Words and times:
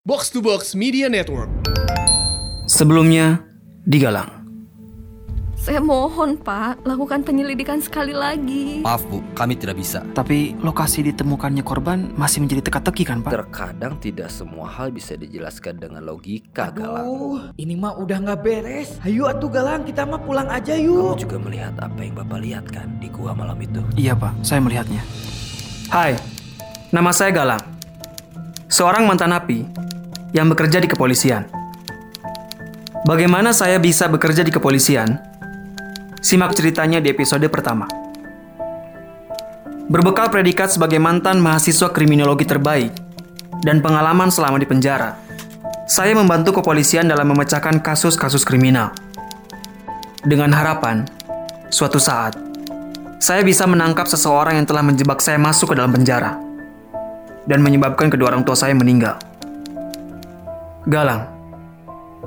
Box 0.00 0.32
to 0.32 0.40
Box 0.40 0.72
Media 0.72 1.12
Network. 1.12 1.52
Sebelumnya, 2.64 3.44
digalang. 3.84 4.32
Saya 5.60 5.76
mohon 5.84 6.40
Pak, 6.40 6.88
lakukan 6.88 7.20
penyelidikan 7.20 7.84
sekali 7.84 8.16
lagi. 8.16 8.80
Maaf 8.80 9.04
Bu, 9.12 9.20
kami 9.36 9.60
tidak 9.60 9.76
bisa. 9.76 10.00
Tapi 10.16 10.56
lokasi 10.64 11.04
ditemukannya 11.12 11.60
korban 11.60 12.16
masih 12.16 12.40
menjadi 12.40 12.72
teka-teki 12.72 13.04
kan 13.04 13.20
Pak? 13.20 13.28
Terkadang 13.28 14.00
tidak 14.00 14.32
semua 14.32 14.72
hal 14.72 14.88
bisa 14.88 15.20
dijelaskan 15.20 15.76
dengan 15.76 16.00
logika, 16.00 16.72
Galang. 16.72 17.04
Aduh, 17.04 17.40
ini 17.60 17.76
mah 17.76 18.00
udah 18.00 18.24
nggak 18.24 18.40
beres. 18.40 18.96
Ayo 19.04 19.28
atuh 19.28 19.52
Galang, 19.52 19.84
kita 19.84 20.08
mah 20.08 20.24
pulang 20.24 20.48
aja 20.48 20.80
Kamu 20.80 21.12
yuk. 21.12 21.28
juga 21.28 21.36
melihat 21.36 21.76
apa 21.76 22.00
yang 22.00 22.16
Bapak 22.16 22.40
lihat 22.40 22.64
kan 22.72 22.88
di 23.04 23.12
gua 23.12 23.36
malam 23.36 23.60
itu. 23.60 23.84
Iya 24.00 24.16
Pak, 24.16 24.48
saya 24.48 24.64
melihatnya. 24.64 25.04
Hai, 25.92 26.16
nama 26.88 27.12
saya 27.12 27.36
Galang. 27.36 27.60
Seorang 28.70 29.04
mantan 29.04 29.36
napi 29.36 29.89
yang 30.30 30.46
bekerja 30.50 30.78
di 30.78 30.88
kepolisian. 30.90 31.46
Bagaimana 33.06 33.50
saya 33.50 33.80
bisa 33.80 34.06
bekerja 34.06 34.44
di 34.44 34.52
kepolisian? 34.52 35.18
Simak 36.20 36.52
ceritanya 36.52 37.00
di 37.00 37.08
episode 37.08 37.48
pertama. 37.48 37.88
Berbekal 39.90 40.30
predikat 40.30 40.70
sebagai 40.70 41.02
mantan 41.02 41.42
mahasiswa 41.42 41.90
kriminologi 41.90 42.46
terbaik 42.46 42.94
dan 43.64 43.82
pengalaman 43.82 44.30
selama 44.30 44.60
di 44.60 44.68
penjara, 44.68 45.18
saya 45.90 46.14
membantu 46.14 46.62
kepolisian 46.62 47.10
dalam 47.10 47.26
memecahkan 47.34 47.82
kasus-kasus 47.82 48.46
kriminal. 48.46 48.94
Dengan 50.22 50.54
harapan, 50.54 51.08
suatu 51.72 51.98
saat, 51.98 52.38
saya 53.18 53.42
bisa 53.42 53.66
menangkap 53.66 54.06
seseorang 54.06 54.60
yang 54.60 54.68
telah 54.68 54.84
menjebak 54.84 55.18
saya 55.18 55.40
masuk 55.40 55.72
ke 55.72 55.80
dalam 55.80 55.90
penjara 55.90 56.38
dan 57.48 57.58
menyebabkan 57.64 58.12
kedua 58.12 58.30
orang 58.36 58.44
tua 58.46 58.54
saya 58.54 58.76
meninggal. 58.76 59.29
Galang, 60.88 61.28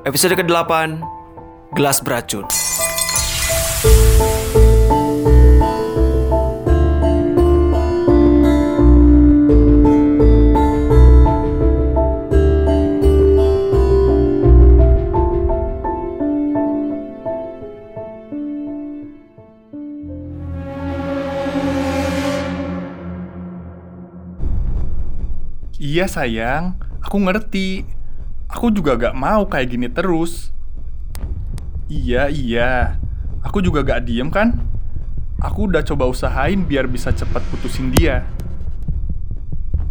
episode 0.05 0.37
ke-8, 0.37 1.01
Gelas 1.73 1.97
Beracun. 2.05 2.45
Iya 25.81 26.05
sayang, 26.05 26.77
aku 27.01 27.17
ngerti. 27.17 28.02
Aku 28.53 28.69
juga 28.69 28.93
gak 28.93 29.17
mau 29.17 29.49
kayak 29.49 29.67
gini 29.73 29.89
terus. 29.89 30.53
Iya, 31.89 32.29
iya. 32.29 33.01
Aku 33.41 33.65
juga 33.65 33.81
gak 33.81 34.05
diem 34.05 34.29
kan? 34.29 34.61
Aku 35.41 35.67
udah 35.67 35.81
coba 35.81 36.05
usahain 36.05 36.61
biar 36.61 36.85
bisa 36.85 37.09
cepat 37.09 37.41
putusin 37.49 37.89
dia. 37.89 38.23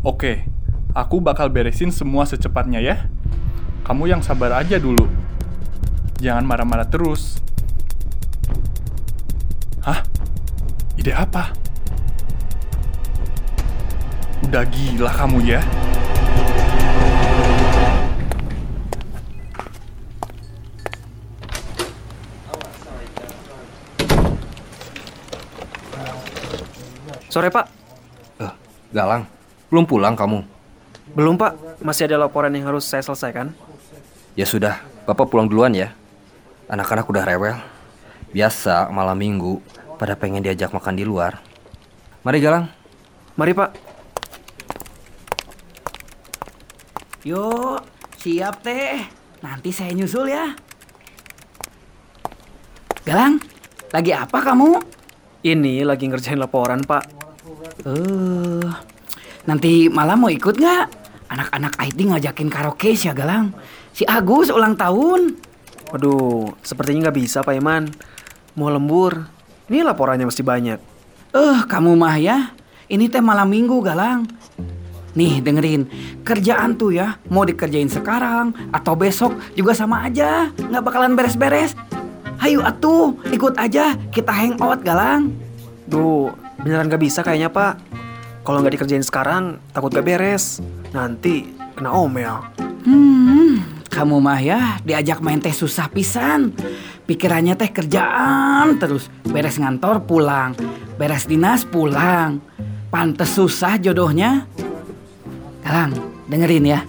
Oke, 0.06 0.46
aku 0.94 1.19
bakal 1.19 1.50
beresin 1.50 1.91
semua 1.91 2.22
secepatnya 2.22 2.78
ya. 2.78 2.96
Kamu 3.82 4.06
yang 4.06 4.22
sabar 4.22 4.54
aja 4.54 4.78
dulu. 4.78 5.10
Jangan 6.22 6.47
marah-marah 6.47 6.86
terus. 6.86 7.42
Hah? 9.82 10.06
Ide 10.94 11.10
apa? 11.10 11.50
Udah 14.47 14.62
gila 14.70 15.10
kamu 15.10 15.38
ya. 15.50 15.60
Sore 27.32 27.48
Pak, 27.48 27.66
Eh, 28.38 28.53
Galang, 28.93 29.25
belum 29.72 29.88
pulang 29.88 30.12
kamu? 30.12 30.44
belum 31.12 31.37
Pak, 31.37 31.81
masih 31.81 32.04
ada 32.04 32.20
laporan 32.20 32.53
yang 32.53 32.69
harus 32.69 32.84
saya 32.84 33.00
selesaikan. 33.00 33.53
Ya 34.32 34.44
sudah, 34.44 34.81
Bapak 35.04 35.28
pulang 35.28 35.48
duluan 35.48 35.72
ya. 35.72 35.93
Anak-anak 36.69 37.04
udah 37.04 37.25
rewel. 37.25 37.56
Biasa 38.32 38.88
malam 38.88 39.16
minggu 39.16 39.60
pada 39.97 40.16
pengen 40.16 40.41
diajak 40.41 40.72
makan 40.72 40.97
di 40.97 41.04
luar. 41.04 41.37
Mari 42.25 42.38
Galang. 42.41 42.65
Mari 43.37 43.53
Pak. 43.53 43.70
Yuk, 47.25 47.81
siap 48.16 48.60
teh. 48.60 49.04
Nanti 49.41 49.69
saya 49.69 49.93
nyusul 49.93 50.32
ya. 50.32 50.53
Galang, 53.04 53.37
lagi 53.93 54.12
apa 54.16 54.38
kamu? 54.41 54.81
Ini 55.43 55.82
lagi 55.84 56.09
ngerjain 56.09 56.38
laporan 56.38 56.81
Pak. 56.87 57.22
Eh, 57.62 58.67
nanti 59.47 59.87
malam 59.87 60.27
mau 60.27 60.31
ikut 60.31 60.55
nggak? 60.59 60.87
Anak-anak 61.33 61.73
IT 61.81 61.99
ngajakin 61.99 62.49
karaoke 62.53 62.93
ya 62.93 63.17
Galang. 63.17 63.55
Si 63.95 64.05
Agus 64.05 64.53
ulang 64.53 64.77
tahun. 64.77 65.39
Waduh, 65.93 66.56
sepertinya 66.65 67.09
nggak 67.09 67.19
bisa 67.19 67.41
Pak 67.41 67.56
Iman. 67.56 67.89
Mau 68.56 68.69
lembur. 68.69 69.28
Ini 69.69 69.84
laporannya 69.84 70.28
masih 70.28 70.45
banyak. 70.45 70.78
Eh, 71.33 71.59
kamu 71.65 71.97
mah 71.97 72.17
ya. 72.21 72.53
Ini 72.93 73.09
teh 73.09 73.25
malam 73.25 73.49
minggu, 73.49 73.81
Galang. 73.81 74.29
Nih, 75.17 75.41
dengerin. 75.41 75.89
Kerjaan 76.25 76.77
tuh 76.77 76.93
ya, 76.93 77.17
mau 77.33 77.44
dikerjain 77.44 77.89
sekarang 77.89 78.53
atau 78.73 78.93
besok 78.97 79.37
juga 79.56 79.73
sama 79.73 80.05
aja. 80.05 80.53
Nggak 80.53 80.84
bakalan 80.84 81.17
beres-beres. 81.17 81.73
Hayu 82.37 82.61
atuh, 82.61 83.17
ikut 83.33 83.56
aja. 83.56 83.97
Kita 84.12 84.33
hangout, 84.33 84.84
Galang. 84.84 85.51
Duh, 85.92 86.32
beneran 86.64 86.88
nggak 86.88 87.04
bisa 87.04 87.20
kayaknya 87.20 87.53
Pak. 87.53 87.76
Kalau 88.48 88.64
nggak 88.64 88.80
dikerjain 88.80 89.04
sekarang, 89.04 89.60
takut 89.76 89.92
gak 89.92 90.08
beres. 90.08 90.64
Nanti 90.97 91.53
kena 91.76 91.92
omel. 91.92 92.41
Hmm, 92.88 93.60
kamu 93.92 94.16
mah 94.19 94.41
ya 94.41 94.81
diajak 94.81 95.20
main 95.20 95.36
teh 95.36 95.52
susah 95.52 95.92
pisan. 95.92 96.56
Pikirannya 97.04 97.60
teh 97.60 97.69
kerjaan 97.69 98.81
terus. 98.81 99.12
Beres 99.28 99.60
ngantor 99.60 100.08
pulang, 100.08 100.56
beres 100.97 101.28
dinas 101.28 101.69
pulang. 101.69 102.41
Pantes 102.88 103.36
susah 103.36 103.76
jodohnya. 103.76 104.48
Galang, 105.60 105.92
dengerin 106.25 106.72
ya. 106.72 106.81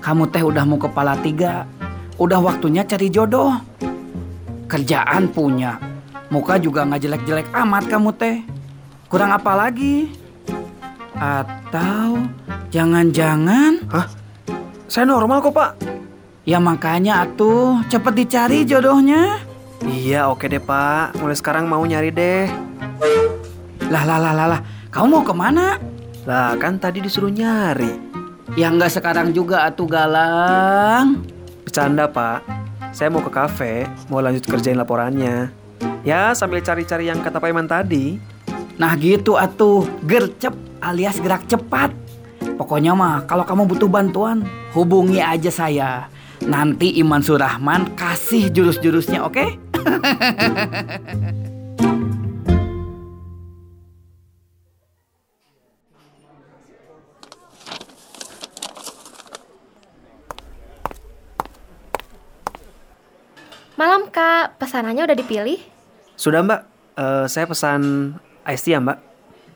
Kamu 0.00 0.32
teh 0.32 0.40
udah 0.40 0.64
mau 0.64 0.80
kepala 0.80 1.20
tiga. 1.20 1.68
Udah 2.16 2.40
waktunya 2.40 2.80
cari 2.88 3.12
jodoh. 3.12 3.60
Kerjaan 4.72 5.28
punya. 5.36 5.97
Muka 6.28 6.60
juga 6.60 6.84
nggak 6.84 7.00
jelek-jelek 7.08 7.48
amat 7.56 7.88
kamu 7.88 8.12
teh. 8.12 8.44
Kurang 9.08 9.32
apa 9.32 9.56
lagi? 9.56 10.12
Atau 11.16 12.28
jangan-jangan 12.68 13.80
Hah? 13.88 14.06
Saya 14.92 15.08
normal 15.08 15.40
kok 15.40 15.56
Pak. 15.56 15.72
Ya 16.44 16.60
makanya 16.60 17.24
atuh 17.24 17.80
cepet 17.88 18.24
dicari 18.24 18.68
jodohnya. 18.68 19.40
Iya 19.88 20.28
oke 20.28 20.52
deh 20.52 20.60
Pak. 20.60 21.16
Mulai 21.16 21.36
sekarang 21.36 21.64
mau 21.64 21.80
nyari 21.80 22.12
deh. 22.12 22.44
Lah 23.88 24.04
lah 24.04 24.20
lah 24.20 24.32
lah 24.36 24.46
lah. 24.52 24.60
Kamu 24.92 25.08
mau 25.08 25.24
ke 25.24 25.32
mana? 25.32 25.80
Lah 26.28 26.52
kan 26.60 26.76
tadi 26.76 27.00
disuruh 27.00 27.32
nyari. 27.32 27.96
Ya 28.52 28.68
nggak 28.68 29.00
sekarang 29.00 29.32
juga 29.32 29.64
atuh 29.64 29.88
galang. 29.88 31.24
Bercanda 31.64 32.04
Pak. 32.04 32.44
Saya 32.92 33.12
mau 33.12 33.20
ke 33.20 33.32
kafe, 33.32 33.88
mau 34.12 34.20
lanjut 34.20 34.44
kerjain 34.44 34.76
laporannya. 34.76 35.67
Ya 36.06 36.30
sambil 36.34 36.62
cari-cari 36.62 37.10
yang 37.10 37.18
kata 37.18 37.42
Pak 37.42 37.50
Iman 37.50 37.66
tadi. 37.66 38.18
Nah 38.78 38.94
gitu 38.94 39.34
atuh 39.34 39.82
gercep 40.06 40.54
alias 40.78 41.18
gerak 41.18 41.42
cepat. 41.50 41.90
Pokoknya 42.54 42.94
mah 42.94 43.26
kalau 43.26 43.42
kamu 43.42 43.66
butuh 43.66 43.90
bantuan 43.90 44.46
hubungi 44.74 45.18
aja 45.18 45.50
saya. 45.50 46.06
Nanti 46.46 46.94
Iman 47.02 47.18
Surahman 47.18 47.98
kasih 47.98 48.50
jurus-jurusnya 48.54 49.26
oke? 49.26 49.46
Malam 63.78 64.10
Kak, 64.10 64.58
pesanannya 64.58 65.06
udah 65.06 65.14
dipilih? 65.14 65.77
Sudah 66.18 66.42
Mbak, 66.42 66.60
Eh, 66.98 67.26
saya 67.30 67.46
pesan 67.46 68.10
iced 68.42 68.66
tea 68.66 68.74
ya 68.74 68.82
Mbak. 68.82 68.98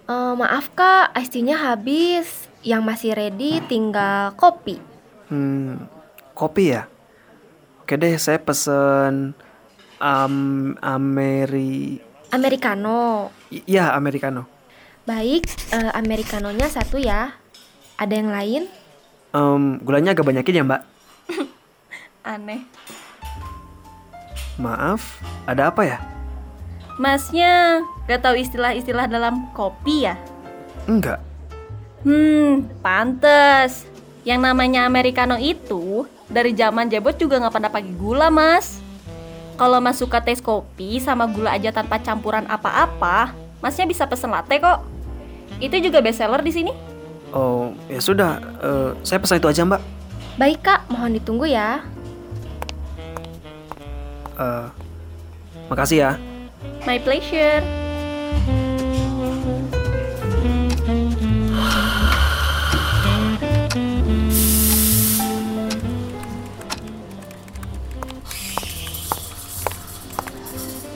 Eh, 0.06 0.32
maaf 0.38 0.70
Kak, 0.78 1.10
iced 1.18 1.34
tea-nya 1.34 1.58
habis. 1.58 2.46
Yang 2.62 2.82
masih 2.86 3.10
ready 3.18 3.58
tinggal 3.66 4.30
kopi. 4.38 4.78
Hmm, 5.26 5.90
kopi 6.38 6.70
ya? 6.70 6.86
Oke 7.82 7.98
deh, 7.98 8.14
saya 8.14 8.38
pesen 8.38 9.34
um, 9.98 10.34
Ameri... 10.78 11.98
Americano. 12.30 13.34
I- 13.50 13.66
Ya, 13.66 13.90
americano. 13.98 14.46
Baik, 15.02 15.42
eh, 15.74 15.90
Americanonya 15.98 16.70
satu 16.70 17.02
ya. 17.02 17.34
Ada 17.98 18.14
yang 18.14 18.30
lain? 18.30 18.62
Em, 19.34 19.82
gulanya 19.82 20.14
agak 20.14 20.30
banyakin 20.30 20.62
ya 20.62 20.64
mbak. 20.64 20.82
Aneh. 22.38 22.62
Maaf, 24.62 25.18
ada 25.42 25.74
apa 25.74 25.82
ya? 25.82 25.98
Masnya 27.00 27.80
gak 28.04 28.20
tahu 28.20 28.36
istilah-istilah 28.36 29.08
dalam 29.08 29.48
kopi 29.56 30.04
ya? 30.08 30.18
Enggak. 30.84 31.22
Hmm, 32.02 32.68
pantes. 32.82 33.86
Yang 34.22 34.40
namanya 34.42 34.86
Americano 34.86 35.38
itu 35.38 36.06
dari 36.30 36.54
zaman 36.54 36.90
jebot 36.90 37.14
juga 37.18 37.38
nggak 37.42 37.54
pernah 37.54 37.70
pakai 37.70 37.92
gula, 37.94 38.28
Mas. 38.30 38.78
Kalau 39.58 39.78
Mas 39.78 39.98
suka 39.98 40.18
tes 40.22 40.42
kopi 40.42 40.98
sama 40.98 41.26
gula 41.30 41.54
aja 41.54 41.70
tanpa 41.70 41.98
campuran 42.02 42.46
apa-apa, 42.46 43.34
Masnya 43.62 43.86
bisa 43.86 44.06
pesen 44.10 44.34
latte 44.34 44.58
kok. 44.58 44.82
Itu 45.62 45.78
juga 45.78 46.02
best 46.02 46.18
seller 46.18 46.42
di 46.42 46.50
sini. 46.50 46.72
Oh, 47.30 47.70
ya 47.86 48.02
sudah. 48.02 48.42
Eh, 48.58 48.90
saya 49.06 49.22
pesan 49.22 49.38
itu 49.38 49.46
aja 49.46 49.62
mbak. 49.62 49.80
Baik 50.34 50.58
kak, 50.66 50.80
mohon 50.90 51.14
ditunggu 51.14 51.46
ya. 51.46 51.86
Eh, 54.34 54.66
makasih 55.70 55.98
ya. 56.02 56.12
My 56.86 56.98
pleasure. 56.98 57.62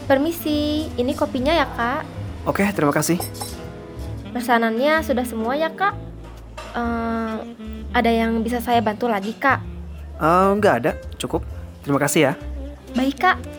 Permisi, 0.06 0.86
ini 0.94 1.18
kopinya 1.18 1.50
ya 1.50 1.66
kak. 1.66 2.06
Oke, 2.46 2.62
terima 2.70 2.94
kasih. 2.94 3.18
Pesanannya 4.30 5.02
sudah 5.02 5.26
semua 5.26 5.58
ya 5.58 5.66
kak. 5.74 5.98
Eh, 6.78 7.34
ada 7.90 8.10
yang 8.14 8.38
bisa 8.46 8.62
saya 8.62 8.78
bantu 8.78 9.10
lagi 9.10 9.34
kak? 9.34 9.58
Eh, 10.22 10.48
enggak 10.54 10.74
ada, 10.78 10.92
cukup. 11.18 11.42
Terima 11.82 11.98
kasih 11.98 12.30
ya. 12.30 12.32
Baik 12.94 13.18
kak. 13.18 13.55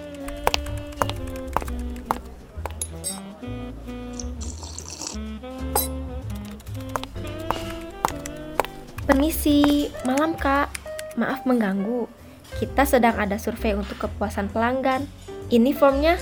Permisi, 9.07 9.87
malam 10.03 10.33
kak. 10.33 10.73
Maaf 11.17 11.45
mengganggu. 11.45 12.09
Kita 12.57 12.83
sedang 12.85 13.17
ada 13.17 13.37
survei 13.37 13.77
untuk 13.77 13.97
kepuasan 14.01 14.49
pelanggan. 14.49 15.05
Ini 15.47 15.71
formnya. 15.71 16.17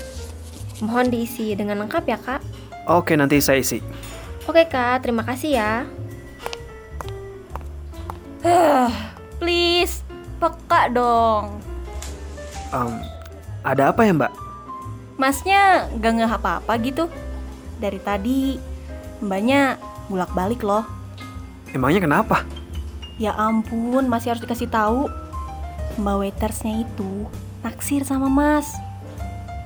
Mohon 0.84 1.08
diisi 1.12 1.56
dengan 1.56 1.84
lengkap 1.84 2.04
ya 2.04 2.18
kak. 2.20 2.40
Oke, 2.86 3.16
nanti 3.16 3.40
saya 3.40 3.64
isi. 3.64 3.80
Oke 4.46 4.68
kak, 4.68 5.02
terima 5.02 5.26
kasih 5.26 5.58
ya. 5.58 5.72
Please, 9.42 10.06
peka 10.38 10.92
dong. 10.94 11.58
Em, 12.70 13.02
ada 13.66 13.90
apa 13.90 14.06
ya 14.06 14.14
mbak? 14.14 14.45
Masnya 15.16 15.88
gak 15.96 16.12
ngeh 16.12 16.32
apa-apa 16.32 16.72
gitu. 16.84 17.08
Dari 17.80 18.00
tadi, 18.00 18.60
mbaknya 19.24 19.80
bulak-balik 20.12 20.60
loh. 20.60 20.84
Emangnya 21.72 22.04
kenapa? 22.04 22.44
Ya 23.16 23.32
ampun, 23.32 24.08
masih 24.12 24.36
harus 24.36 24.44
dikasih 24.44 24.68
tahu. 24.68 25.08
Mbak 25.96 26.16
waitersnya 26.20 26.84
itu 26.84 27.24
naksir 27.64 28.04
sama 28.04 28.28
Mas. 28.28 28.68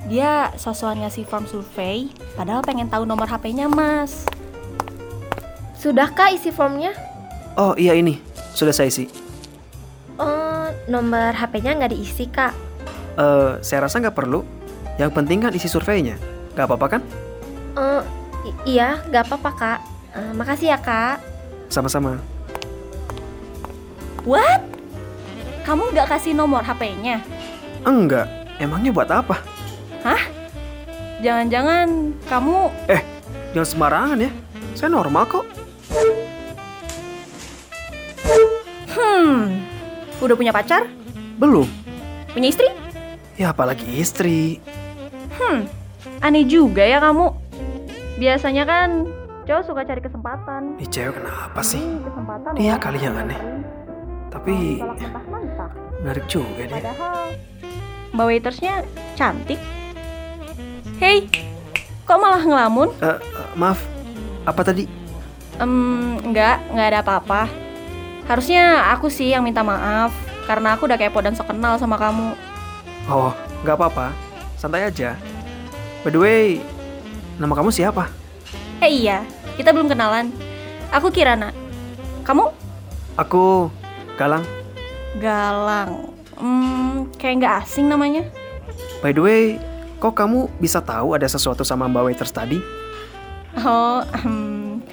Dia 0.07 0.55
sosokan 0.55 1.03
ngasih 1.03 1.27
form 1.27 1.45
survei, 1.45 2.09
padahal 2.33 2.63
pengen 2.63 2.87
tahu 2.87 3.03
nomor 3.03 3.27
HP-nya 3.27 3.67
Mas. 3.67 4.23
Sudah 5.75 6.09
kak 6.09 6.31
isi 6.31 6.49
formnya? 6.49 6.95
Oh 7.59 7.75
iya 7.75 7.91
ini, 7.91 8.17
sudah 8.55 8.71
saya 8.71 8.87
isi. 8.87 9.11
Oh, 10.15 10.71
nomor 10.87 11.35
HP-nya 11.35 11.75
nggak 11.75 11.91
diisi 11.91 12.25
kak. 12.31 12.55
Eh, 13.19 13.51
saya 13.59 13.85
rasa 13.85 13.99
nggak 13.99 14.15
perlu. 14.15 14.60
Yang 14.99 15.11
penting 15.15 15.39
kan 15.43 15.51
isi 15.53 15.67
surveinya. 15.67 16.15
Gak 16.55 16.67
apa-apa 16.67 16.97
kan? 16.97 17.01
Eh, 17.77 18.01
i- 18.47 18.75
iya, 18.75 18.99
nggak 19.07 19.23
apa-apa 19.31 19.51
kak. 19.55 19.79
Eh, 20.11 20.31
makasih 20.35 20.75
ya 20.75 20.79
kak. 20.79 21.23
Sama-sama. 21.71 22.19
What? 24.27 24.61
Kamu 25.63 25.93
nggak 25.95 26.09
kasih 26.11 26.35
nomor 26.35 26.65
HP-nya? 26.65 27.23
Enggak. 27.87 28.27
Emangnya 28.59 28.91
buat 28.91 29.09
apa? 29.09 29.39
Jangan-jangan 31.21 32.17
kamu... 32.25 32.73
Eh, 32.89 33.01
jangan 33.53 33.67
sembarangan 33.69 34.17
ya. 34.25 34.31
Saya 34.73 34.89
normal 34.89 35.23
kok. 35.29 35.45
Hmm, 38.89 39.61
udah 40.17 40.35
punya 40.35 40.49
pacar? 40.49 40.89
Belum. 41.37 41.69
Punya 42.33 42.49
istri? 42.49 42.65
Ya 43.37 43.53
apalagi 43.53 43.85
istri. 44.01 44.57
Hmm, 45.37 45.59
aneh 46.19 46.43
juga 46.47 46.83
ya 46.83 46.99
kamu. 46.99 47.31
Biasanya 48.19 48.63
kan 48.67 48.89
cowok 49.47 49.63
suka 49.65 49.81
cari 49.87 50.01
kesempatan. 50.03 50.61
Ih 50.77 50.89
cewek 50.89 51.17
kenapa 51.17 51.59
sih? 51.65 51.81
Ini 51.81 52.03
kesempatan 52.05 52.51
Dia 52.55 52.75
kali 52.77 52.99
yang 53.01 53.15
aneh. 53.17 53.39
Tapi 54.31 54.79
menarik 56.01 56.25
juga 56.31 56.63
dia. 56.65 56.79
Padahal 56.79 57.35
mbak 58.11 58.25
waitersnya 58.27 58.83
cantik. 59.15 59.59
Hei, 60.99 61.25
kok 62.05 62.19
malah 62.21 62.43
ngelamun? 62.43 62.93
Eh, 63.01 63.17
eh, 63.17 63.47
maaf, 63.57 63.81
apa 64.45 64.61
tadi? 64.61 64.85
Em, 65.57 66.19
enggak, 66.21 66.61
enggak 66.69 66.87
ada 66.93 66.99
apa-apa. 67.01 67.41
Harusnya 68.29 68.93
aku 68.93 69.09
sih 69.09 69.33
yang 69.33 69.41
minta 69.41 69.65
maaf 69.65 70.13
karena 70.45 70.77
aku 70.77 70.85
udah 70.85 70.99
kepo 70.99 71.19
dan 71.25 71.33
sok 71.33 71.49
kenal 71.49 71.75
sama 71.81 71.97
kamu. 71.97 72.37
Oh, 73.09 73.33
nggak 73.65 73.75
apa-apa. 73.81 74.13
Santai 74.61 74.85
aja. 74.85 75.17
By 76.05 76.13
the 76.13 76.21
way, 76.21 76.61
nama 77.41 77.57
kamu 77.57 77.73
siapa? 77.73 78.13
Eh 78.77 79.09
iya, 79.09 79.25
kita 79.57 79.73
belum 79.73 79.89
kenalan. 79.89 80.29
Aku 80.93 81.09
Kirana. 81.09 81.49
Kamu? 82.21 82.53
Aku 83.17 83.73
Galang. 84.21 84.45
Galang. 85.17 86.13
Hmm, 86.37 87.09
kayak 87.17 87.41
nggak 87.41 87.55
asing 87.65 87.89
namanya. 87.89 88.21
By 89.01 89.17
the 89.17 89.25
way, 89.25 89.57
kok 89.97 90.13
kamu 90.13 90.45
bisa 90.61 90.77
tahu 90.77 91.17
ada 91.17 91.25
sesuatu 91.25 91.65
sama 91.65 91.89
Mbak 91.89 92.13
Waiters 92.13 92.29
tadi? 92.29 92.61
Oh, 93.65 94.05
hmm. 94.05 94.85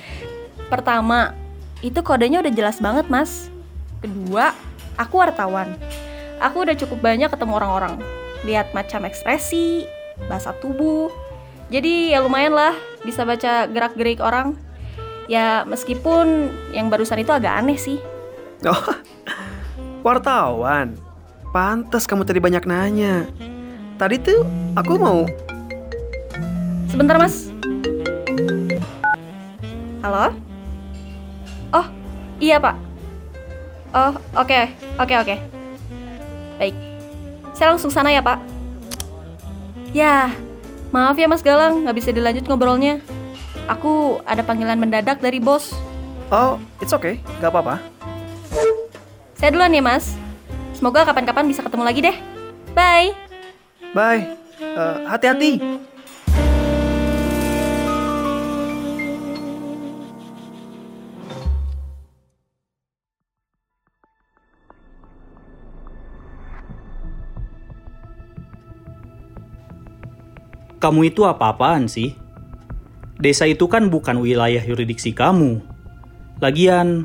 pertama, 0.73 1.37
itu 1.85 2.01
kodenya 2.01 2.41
udah 2.41 2.53
jelas 2.57 2.81
banget, 2.81 3.05
Mas. 3.13 3.53
Kedua, 4.01 4.57
aku 4.97 5.21
wartawan. 5.21 5.77
Aku 6.41 6.65
udah 6.65 6.73
cukup 6.73 7.05
banyak 7.05 7.29
ketemu 7.29 7.53
orang-orang. 7.53 8.18
Lihat 8.47 8.75
macam 8.75 9.07
ekspresi, 9.07 9.89
bahasa 10.27 10.55
tubuh. 10.59 11.11
Jadi 11.69 12.15
ya 12.15 12.25
lumayan 12.25 12.55
lah 12.55 12.75
bisa 13.03 13.23
baca 13.27 13.67
gerak-gerik 13.67 14.21
orang. 14.21 14.55
Ya 15.29 15.63
meskipun 15.69 16.49
yang 16.73 16.89
barusan 16.89 17.21
itu 17.21 17.33
agak 17.35 17.55
aneh 17.59 17.79
sih. 17.79 17.99
Oh, 18.67 18.91
wartawan. 20.03 20.99
Pantas 21.55 22.11
kamu 22.11 22.27
tadi 22.27 22.43
banyak 22.43 22.67
nanya. 22.67 23.31
Tadi 23.95 24.19
tuh 24.19 24.43
aku 24.75 24.99
mau 24.99 25.23
Sebentar, 26.89 27.15
Mas. 27.15 27.53
Halo? 30.03 30.35
Oh, 31.71 31.87
iya, 32.43 32.59
Pak. 32.59 32.75
Oh, 33.95 34.13
oke. 34.35 34.61
Oke, 34.99 35.15
oke. 35.15 35.37
Baik. 36.59 36.88
Saya 37.59 37.75
langsung 37.75 37.91
sana 37.91 38.15
ya, 38.15 38.23
Pak. 38.23 38.39
Ya, 39.91 40.31
maaf 40.95 41.19
ya 41.19 41.27
Mas 41.27 41.43
Galang, 41.43 41.83
nggak 41.83 41.97
bisa 41.99 42.15
dilanjut 42.15 42.47
ngobrolnya. 42.47 43.03
Aku 43.67 44.23
ada 44.23 44.47
panggilan 44.47 44.79
mendadak 44.79 45.19
dari 45.19 45.43
bos. 45.43 45.75
Oh, 46.31 46.63
it's 46.79 46.95
okay, 46.95 47.19
gak 47.43 47.51
apa-apa. 47.51 47.83
Saya 49.35 49.51
duluan 49.51 49.75
ya, 49.75 49.83
Mas. 49.83 50.15
Semoga 50.71 51.03
kapan-kapan 51.03 51.51
bisa 51.51 51.67
ketemu 51.67 51.83
lagi 51.83 52.01
deh. 52.07 52.17
Bye. 52.79 53.11
Bye. 53.91 54.39
Eh, 54.63 54.97
hati-hati. 55.11 55.59
Kamu 70.89 71.05
itu 71.05 71.29
apa-apaan 71.29 71.85
sih? 71.85 72.17
Desa 73.21 73.45
itu 73.45 73.69
kan 73.69 73.93
bukan 73.93 74.25
wilayah 74.25 74.65
yuridiksi 74.65 75.13
kamu. 75.13 75.61
Lagian, 76.41 77.05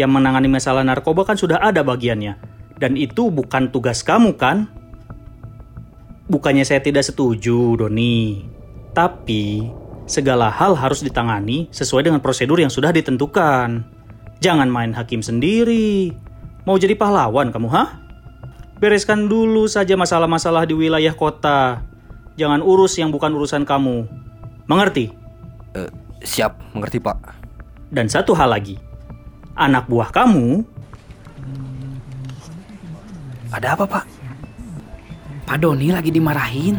yang 0.00 0.08
menangani 0.08 0.48
masalah 0.48 0.80
narkoba 0.80 1.28
kan 1.28 1.36
sudah 1.36 1.60
ada 1.60 1.84
bagiannya. 1.84 2.40
Dan 2.80 2.96
itu 2.96 3.28
bukan 3.28 3.68
tugas 3.68 4.00
kamu 4.00 4.32
kan? 4.40 4.72
Bukannya 6.32 6.64
saya 6.64 6.80
tidak 6.80 7.04
setuju, 7.04 7.76
Doni. 7.76 8.48
Tapi, 8.96 9.68
segala 10.08 10.48
hal 10.48 10.72
harus 10.72 11.04
ditangani 11.04 11.68
sesuai 11.68 12.08
dengan 12.08 12.24
prosedur 12.24 12.56
yang 12.56 12.72
sudah 12.72 12.96
ditentukan. 12.96 13.84
Jangan 14.40 14.72
main 14.72 14.96
hakim 14.96 15.20
sendiri. 15.20 16.16
Mau 16.64 16.80
jadi 16.80 16.96
pahlawan 16.96 17.52
kamu, 17.52 17.68
ha? 17.76 18.00
Bereskan 18.80 19.28
dulu 19.28 19.68
saja 19.68 20.00
masalah-masalah 20.00 20.64
di 20.64 20.72
wilayah 20.72 21.12
kota. 21.12 21.87
Jangan 22.38 22.62
urus 22.62 22.94
yang 23.02 23.10
bukan 23.10 23.34
urusan 23.34 23.66
kamu. 23.66 24.06
Mengerti? 24.70 25.10
Eh, 25.74 25.90
siap, 26.22 26.54
mengerti 26.70 27.02
Pak. 27.02 27.18
Dan 27.90 28.06
satu 28.06 28.30
hal 28.38 28.54
lagi. 28.54 28.78
Anak 29.58 29.90
buah 29.90 30.14
kamu 30.14 30.62
Ada 33.48 33.74
apa, 33.74 33.84
Pak? 33.88 34.04
Pak 35.48 35.56
Doni 35.56 35.88
lagi 35.88 36.12
dimarahin. 36.12 36.78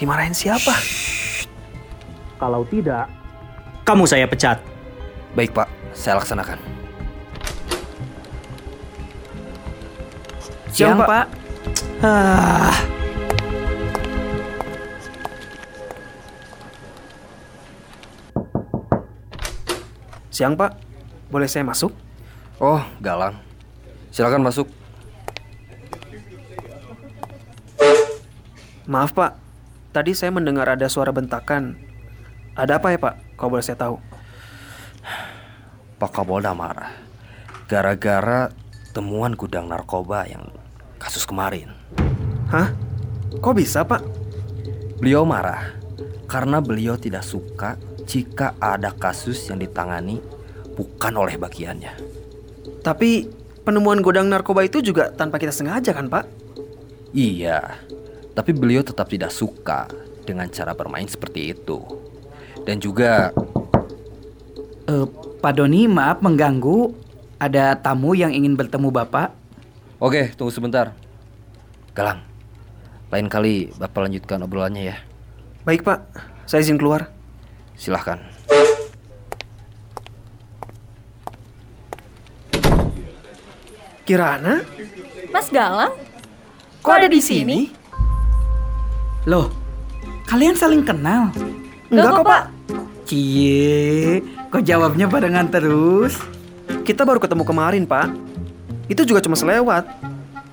Dimarahin 0.00 0.34
siapa? 0.34 0.74
Kalau 2.36 2.66
tidak, 2.66 3.06
kamu 3.86 4.04
saya 4.04 4.26
pecat. 4.26 4.58
Baik 5.38 5.54
Pak, 5.54 5.70
saya 5.94 6.18
laksanakan. 6.18 6.58
Siang, 10.74 10.98
Pak. 11.00 11.26
Ah, 12.02 12.74
Siang, 20.36 20.52
Pak. 20.52 20.76
Boleh 21.32 21.48
saya 21.48 21.64
masuk? 21.64 21.96
Oh, 22.60 22.84
Galang. 23.00 23.40
Silakan 24.12 24.44
masuk. 24.44 24.68
Maaf, 28.84 29.16
Pak. 29.16 29.32
Tadi 29.96 30.12
saya 30.12 30.28
mendengar 30.36 30.68
ada 30.68 30.92
suara 30.92 31.08
bentakan. 31.08 31.80
Ada 32.52 32.76
apa 32.76 32.92
ya, 32.92 33.00
Pak? 33.00 33.40
Kalau 33.40 33.48
boleh 33.56 33.64
saya 33.64 33.80
tahu. 33.80 33.96
Pak 35.96 36.12
Kapolda 36.12 36.52
marah. 36.52 36.92
Gara-gara 37.64 38.52
temuan 38.92 39.32
gudang 39.32 39.72
narkoba 39.72 40.28
yang 40.28 40.52
kasus 41.00 41.24
kemarin. 41.24 41.72
Hah? 42.52 42.76
Kok 43.40 43.56
bisa, 43.56 43.88
Pak? 43.88 44.04
Beliau 45.00 45.24
marah 45.24 45.72
karena 46.28 46.60
beliau 46.60 47.00
tidak 47.00 47.24
suka 47.24 47.80
jika 48.06 48.54
ada 48.62 48.94
kasus 48.94 49.50
yang 49.50 49.58
ditangani 49.58 50.22
bukan 50.78 51.12
oleh 51.18 51.34
bagiannya. 51.36 51.92
Tapi 52.80 53.26
penemuan 53.66 53.98
gudang 53.98 54.30
narkoba 54.30 54.62
itu 54.62 54.78
juga 54.78 55.10
tanpa 55.10 55.42
kita 55.42 55.50
sengaja 55.50 55.90
kan, 55.90 56.06
Pak? 56.06 56.24
Iya, 57.10 57.82
tapi 58.32 58.54
beliau 58.54 58.86
tetap 58.86 59.10
tidak 59.10 59.34
suka 59.34 59.90
dengan 60.22 60.46
cara 60.48 60.72
bermain 60.72 61.10
seperti 61.10 61.50
itu. 61.50 61.82
Dan 62.62 62.78
juga 62.78 63.30
Eh, 64.86 65.06
Pak 65.42 65.52
Doni, 65.58 65.90
maaf 65.90 66.22
mengganggu. 66.22 66.94
Ada 67.42 67.74
tamu 67.74 68.14
yang 68.14 68.30
ingin 68.30 68.54
bertemu 68.54 68.94
Bapak. 68.94 69.34
Oke, 69.98 70.30
tunggu 70.38 70.54
sebentar. 70.54 70.94
Galang, 71.90 72.22
lain 73.10 73.26
kali 73.26 73.74
Bapak 73.74 74.06
lanjutkan 74.06 74.46
obrolannya 74.46 74.94
ya. 74.94 74.96
Baik, 75.66 75.82
Pak. 75.82 76.06
Saya 76.46 76.62
izin 76.62 76.78
keluar. 76.78 77.10
Silahkan. 77.76 78.18
Kirana? 84.06 84.64
Mas 85.30 85.50
Galang? 85.52 85.94
Kok 86.82 86.94
ada 86.94 87.08
di 87.10 87.20
sini? 87.20 87.70
Loh, 89.26 89.50
kalian 90.30 90.54
saling 90.54 90.86
kenal? 90.86 91.30
Enggak 91.90 92.10
kok, 92.18 92.24
Pak. 92.26 92.44
Cie, 93.06 94.22
kok 94.50 94.66
jawabnya 94.66 95.06
barengan 95.06 95.46
terus? 95.50 96.18
Kita 96.82 97.06
baru 97.06 97.22
ketemu 97.22 97.42
kemarin, 97.46 97.84
Pak. 97.86 98.10
Itu 98.86 99.02
juga 99.02 99.18
cuma 99.18 99.34
selewat. 99.34 99.86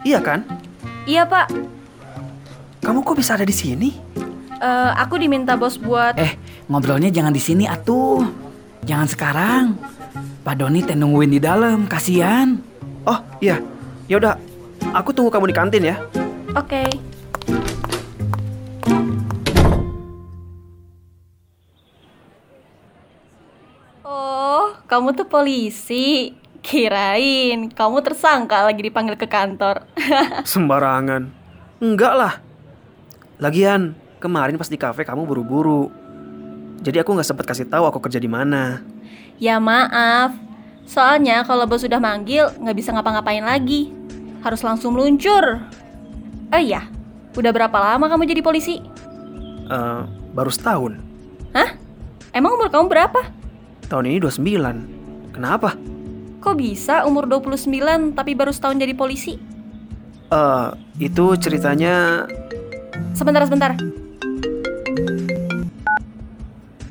Iya 0.04 0.20
kan? 0.20 0.44
Iya 1.04 1.28
pak, 1.28 1.52
Kamu 2.80 3.04
kok 3.04 3.16
bisa 3.20 3.36
ada 3.36 3.48
di 3.48 3.56
sini? 3.56 3.92
Eh, 4.60 4.92
aku 5.00 5.18
diminta 5.18 5.58
bos 5.58 5.80
buat 5.82 6.14
Eh, 6.20 6.38
ngobrolnya 6.70 7.10
jangan 7.10 7.34
di 7.34 7.42
sini 7.42 7.66
atuh. 7.66 8.22
Jangan 8.84 9.08
sekarang. 9.08 9.66
Pak 10.44 10.60
Doni 10.60 10.84
teh 10.84 10.94
nungguin 10.94 11.32
di 11.32 11.40
dalam, 11.40 11.88
kasihan. 11.88 12.60
Oh, 13.08 13.20
iya. 13.40 13.64
Ya 14.12 14.20
udah, 14.20 14.36
aku 14.92 15.16
tunggu 15.16 15.32
kamu 15.32 15.50
di 15.52 15.56
kantin 15.56 15.84
ya. 15.88 15.96
Oke. 16.52 16.84
Oh, 24.04 24.76
kamu 24.88 25.16
tuh 25.16 25.28
polisi. 25.28 26.36
Kirain 26.64 27.68
kamu 27.76 28.00
tersangka 28.00 28.64
lagi 28.64 28.88
dipanggil 28.88 29.20
ke 29.20 29.28
kantor. 29.28 29.84
Sembarangan. 30.48 31.28
Enggak 31.84 32.14
lah. 32.16 32.34
Lagian, 33.36 33.92
kemarin 34.24 34.56
pas 34.56 34.72
di 34.72 34.80
kafe 34.80 35.04
kamu 35.04 35.28
buru-buru. 35.28 35.92
Jadi 36.80 37.04
aku 37.04 37.12
nggak 37.12 37.28
sempet 37.28 37.44
kasih 37.44 37.68
tahu 37.68 37.84
aku 37.84 38.00
kerja 38.00 38.20
di 38.20 38.32
mana. 38.32 38.80
ya 39.36 39.60
maaf. 39.60 40.32
Soalnya 40.84 41.44
kalau 41.44 41.68
bos 41.68 41.84
sudah 41.84 42.00
manggil 42.00 42.48
nggak 42.60 42.76
bisa 42.76 42.96
ngapa-ngapain 42.96 43.44
lagi. 43.44 43.92
Harus 44.44 44.64
langsung 44.64 44.96
meluncur. 44.96 45.60
Oh 46.52 46.62
iya, 46.62 46.84
udah 47.36 47.52
berapa 47.52 47.76
lama 47.76 48.08
kamu 48.08 48.28
jadi 48.28 48.42
polisi? 48.44 48.80
Eh, 49.64 50.02
baru 50.36 50.52
setahun. 50.52 51.00
Hah? 51.56 51.76
Emang 52.36 52.60
umur 52.60 52.68
kamu 52.68 52.92
berapa? 52.92 53.20
Tahun 53.88 54.04
ini 54.04 54.20
29. 54.20 55.32
Kenapa? 55.32 55.76
Kok 56.44 56.56
bisa 56.60 57.08
umur 57.08 57.24
29 57.26 58.12
tapi 58.12 58.36
baru 58.36 58.52
setahun 58.52 58.76
jadi 58.76 58.92
polisi? 58.92 59.40
Eh, 60.28 60.68
itu 61.00 61.26
ceritanya 61.40 62.28
Sebentar, 63.16 63.42
sebentar. 63.48 63.72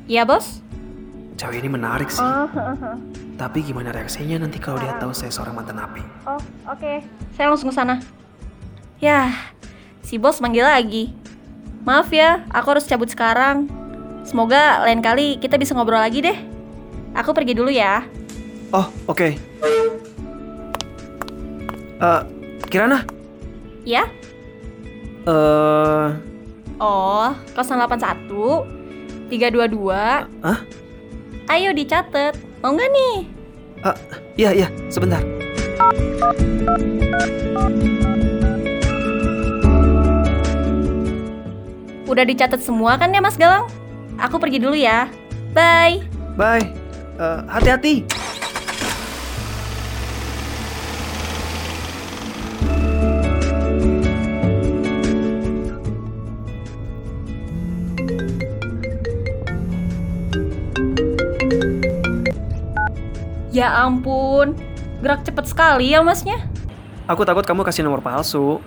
Iya, 0.07 0.27
Bos? 0.27 0.63
cewek 1.33 1.65
ini 1.65 1.69
menarik 1.69 2.07
sih. 2.07 2.21
Tapi 3.41 3.65
gimana 3.65 3.89
reaksinya 3.89 4.45
nanti 4.45 4.61
kalau 4.61 4.77
dia 4.79 4.95
tahu 5.01 5.11
saya 5.11 5.33
seorang 5.33 5.57
mantan 5.57 5.81
api? 5.81 5.99
Oh, 6.23 6.39
oke. 6.69 7.01
Saya 7.35 7.49
langsung 7.49 7.73
ke 7.73 7.75
sana. 7.75 7.99
Yah, 9.01 9.33
si 10.05 10.15
Bos 10.21 10.39
manggil 10.39 10.63
lagi. 10.63 11.11
Maaf 11.83 12.13
ya, 12.15 12.47
aku 12.53 12.77
harus 12.77 12.87
cabut 12.87 13.11
sekarang. 13.11 13.67
Semoga 14.23 14.87
lain 14.87 15.03
kali 15.03 15.35
kita 15.35 15.59
bisa 15.59 15.75
ngobrol 15.75 15.99
lagi 15.99 16.23
deh. 16.23 16.37
Aku 17.11 17.35
pergi 17.35 17.57
dulu 17.57 17.67
ya. 17.67 18.07
Oh, 18.71 18.87
oke. 19.09 19.35
Eh, 21.99 22.21
Kirana? 22.71 23.03
Ya? 23.83 24.07
Eh, 25.27 26.07
Oh, 26.81 27.31
081 27.55 28.82
322. 29.33 29.89
Hah? 30.45 30.59
Ayo 31.49 31.73
dicatat. 31.73 32.37
Mau 32.61 32.77
nggak 32.77 32.89
nih? 32.93 33.15
eh, 33.83 33.97
iya 34.37 34.49
iya, 34.53 34.67
sebentar. 34.93 35.19
Udah 42.05 42.23
dicatat 42.29 42.61
semua 42.61 42.93
kan 43.01 43.09
ya 43.09 43.19
Mas 43.23 43.33
Galang? 43.41 43.65
Aku 44.21 44.37
pergi 44.37 44.61
dulu 44.61 44.77
ya. 44.77 45.09
Bye. 45.57 46.05
Bye. 46.37 46.69
Eh, 47.17 47.39
hati-hati. 47.49 48.05
Ya 63.53 63.69
ampun, 63.85 64.57
gerak 65.05 65.21
cepet 65.21 65.45
sekali 65.45 65.93
ya 65.93 66.01
masnya. 66.01 66.41
Aku 67.05 67.21
takut 67.21 67.45
kamu 67.45 67.61
kasih 67.61 67.85
nomor 67.85 68.01
palsu. 68.01 68.57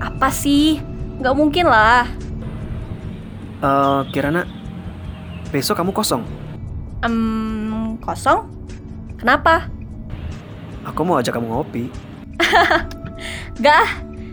Apa 0.00 0.32
sih? 0.32 0.80
Nggak 1.20 1.36
mungkin 1.36 1.68
lah. 1.68 2.08
Eh, 3.60 4.00
Kirana, 4.08 4.48
besok 5.52 5.76
kamu 5.76 5.92
kosong. 5.92 6.24
Em, 7.04 8.00
kosong? 8.00 8.48
Kenapa? 9.20 9.68
Aku 10.88 11.04
mau 11.04 11.20
ajak 11.20 11.36
kamu 11.36 11.52
ngopi. 11.52 11.92
Gak 13.62 13.76
ah. 13.84 13.90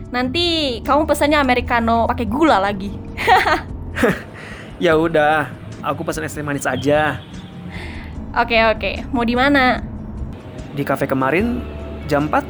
Nanti 0.10 0.80
kamu 0.82 1.06
pesannya 1.06 1.38
americano 1.38 2.10
pakai 2.10 2.26
gula 2.26 2.58
lagi. 2.58 2.90
Ya 4.80 4.96
udah, 4.96 5.52
aku 5.84 6.08
pesan 6.08 6.24
es 6.24 6.32
teh 6.32 6.40
manis 6.40 6.64
aja. 6.64 7.20
Oke, 8.30 8.54
okay, 8.54 8.62
oke. 8.70 8.78
Okay. 8.78 8.96
Mau 9.10 9.26
di 9.26 9.34
mana? 9.34 9.82
Di 10.78 10.86
kafe 10.86 11.10
kemarin 11.10 11.66
jam 12.06 12.30
4. 12.30 12.38
Oke, 12.38 12.46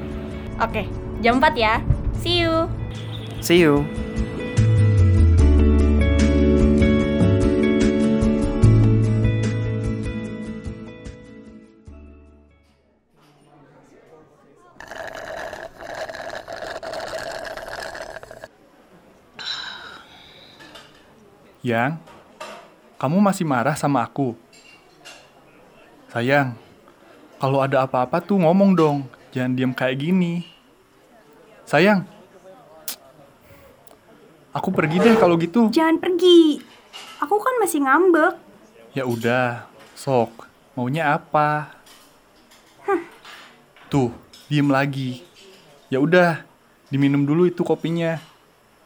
okay, 0.59 0.85
jam 1.23 1.39
4 1.39 1.55
ya. 1.55 1.79
See 2.19 2.43
you. 2.43 2.67
See 3.39 3.63
you. 3.63 3.87
Yang, 21.63 22.03
kamu 22.99 23.23
masih 23.23 23.47
marah 23.47 23.79
sama 23.79 24.03
aku? 24.03 24.35
Sayang, 26.09 26.57
kalau 27.37 27.61
ada 27.61 27.85
apa-apa 27.85 28.17
tuh 28.17 28.41
ngomong 28.41 28.73
dong. 28.73 29.05
Jangan 29.29 29.53
diam 29.53 29.77
kayak 29.77 30.01
gini. 30.01 30.41
Sayang, 31.69 32.01
aku 34.49 34.73
pergi 34.73 34.97
deh 34.97 35.13
kalau 35.21 35.37
gitu. 35.37 35.69
Jangan 35.69 36.01
pergi. 36.01 36.57
Aku 37.21 37.37
kan 37.37 37.61
masih 37.61 37.85
ngambek. 37.85 38.33
Ya 38.97 39.05
udah, 39.05 39.69
sok. 39.93 40.49
Maunya 40.73 41.13
apa? 41.13 41.77
Tuh, 43.93 44.09
diem 44.49 44.65
lagi. 44.65 45.21
Ya 45.93 46.01
udah, 46.01 46.41
diminum 46.89 47.21
dulu 47.21 47.45
itu 47.45 47.61
kopinya. 47.61 48.17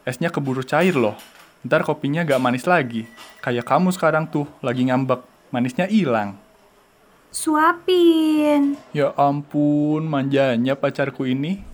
Esnya 0.04 0.28
keburu 0.28 0.60
cair 0.60 0.92
loh. 0.92 1.16
Ntar 1.64 1.88
kopinya 1.88 2.20
gak 2.20 2.36
manis 2.36 2.68
lagi. 2.68 3.08
Kayak 3.40 3.64
kamu 3.64 3.96
sekarang 3.96 4.28
tuh, 4.28 4.44
lagi 4.60 4.84
ngambek. 4.84 5.24
Manisnya 5.48 5.88
hilang. 5.88 6.43
Suapin. 7.34 8.78
Ya 8.94 9.10
ampun, 9.18 10.06
manjanya 10.06 10.78
pacarku 10.78 11.26
ini. 11.26 11.66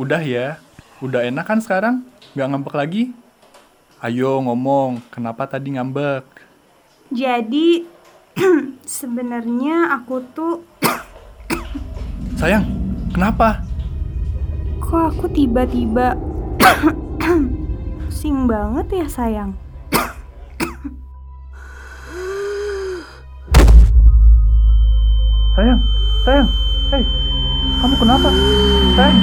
Udah 0.00 0.24
ya, 0.24 0.56
udah 1.04 1.20
enak 1.28 1.44
kan 1.44 1.60
sekarang? 1.60 2.00
Gak 2.32 2.48
ngambek 2.48 2.72
lagi? 2.72 3.02
Ayo 4.00 4.40
ngomong, 4.40 5.04
kenapa 5.12 5.44
tadi 5.44 5.76
ngambek? 5.76 6.24
Jadi 7.12 7.84
sebenarnya 8.88 9.92
aku 10.00 10.24
tuh 10.32 10.64
Sayang, 12.40 12.64
kenapa? 13.12 13.60
kok 14.80 15.12
aku 15.12 15.28
tiba-tiba 15.30 16.16
pusing 18.08 18.48
banget 18.48 19.04
ya 19.04 19.06
sayang. 19.06 19.52
Sayang, 25.60 25.80
sayang, 26.24 26.48
hei, 26.88 27.04
kamu 27.84 27.94
kenapa? 28.00 28.32
Sayang. 28.96 29.18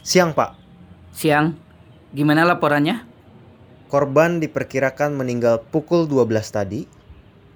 Siang, 0.00 0.32
Pak. 0.32 0.56
Siang, 1.12 1.52
gimana 2.16 2.48
laporannya? 2.48 3.04
Korban 3.92 4.40
diperkirakan 4.40 5.20
meninggal 5.20 5.60
pukul 5.68 6.08
12 6.08 6.48
tadi, 6.48 6.88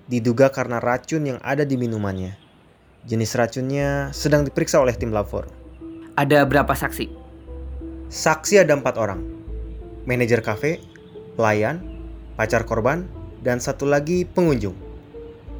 diduga 0.06 0.50
karena 0.50 0.82
racun 0.82 1.26
yang 1.26 1.38
ada 1.42 1.62
di 1.62 1.78
minumannya. 1.78 2.38
Jenis 3.02 3.34
racunnya 3.34 4.14
sedang 4.14 4.46
diperiksa 4.46 4.78
oleh 4.78 4.94
tim 4.94 5.10
lapor. 5.10 5.50
Ada 6.14 6.46
berapa 6.46 6.70
saksi? 6.70 7.10
Saksi 8.12 8.62
ada 8.62 8.78
empat 8.78 8.94
orang. 9.00 9.24
Manajer 10.06 10.44
kafe, 10.44 10.78
pelayan, 11.34 11.82
pacar 12.38 12.62
korban, 12.62 13.08
dan 13.42 13.58
satu 13.58 13.88
lagi 13.88 14.22
pengunjung. 14.22 14.74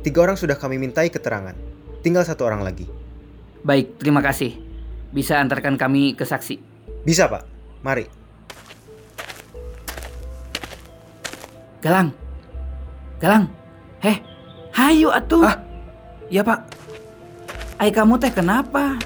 Tiga 0.07 0.23
orang 0.23 0.39
sudah 0.39 0.55
kami 0.55 0.79
mintai 0.79 1.11
keterangan. 1.11 1.55
Tinggal 2.03 2.27
satu 2.27 2.47
orang 2.47 2.63
lagi. 2.63 2.87
Baik, 3.63 3.99
terima 3.99 4.19
kasih. 4.19 4.59
Bisa 5.15 5.39
antarkan 5.39 5.79
kami 5.79 6.19
ke 6.19 6.27
saksi. 6.27 6.59
Bisa, 7.07 7.31
Pak. 7.31 7.43
Mari. 7.83 8.07
Galang. 11.83 12.14
Galang. 13.19 13.47
Heh, 14.03 14.19
hayu 14.77 15.09
atuh. 15.13 15.45
Ah, 15.47 15.59
iya 16.29 16.43
pak. 16.45 16.61
Ai 17.81 17.91
kamu 17.91 18.21
teh 18.21 18.33
kenapa? 18.33 18.97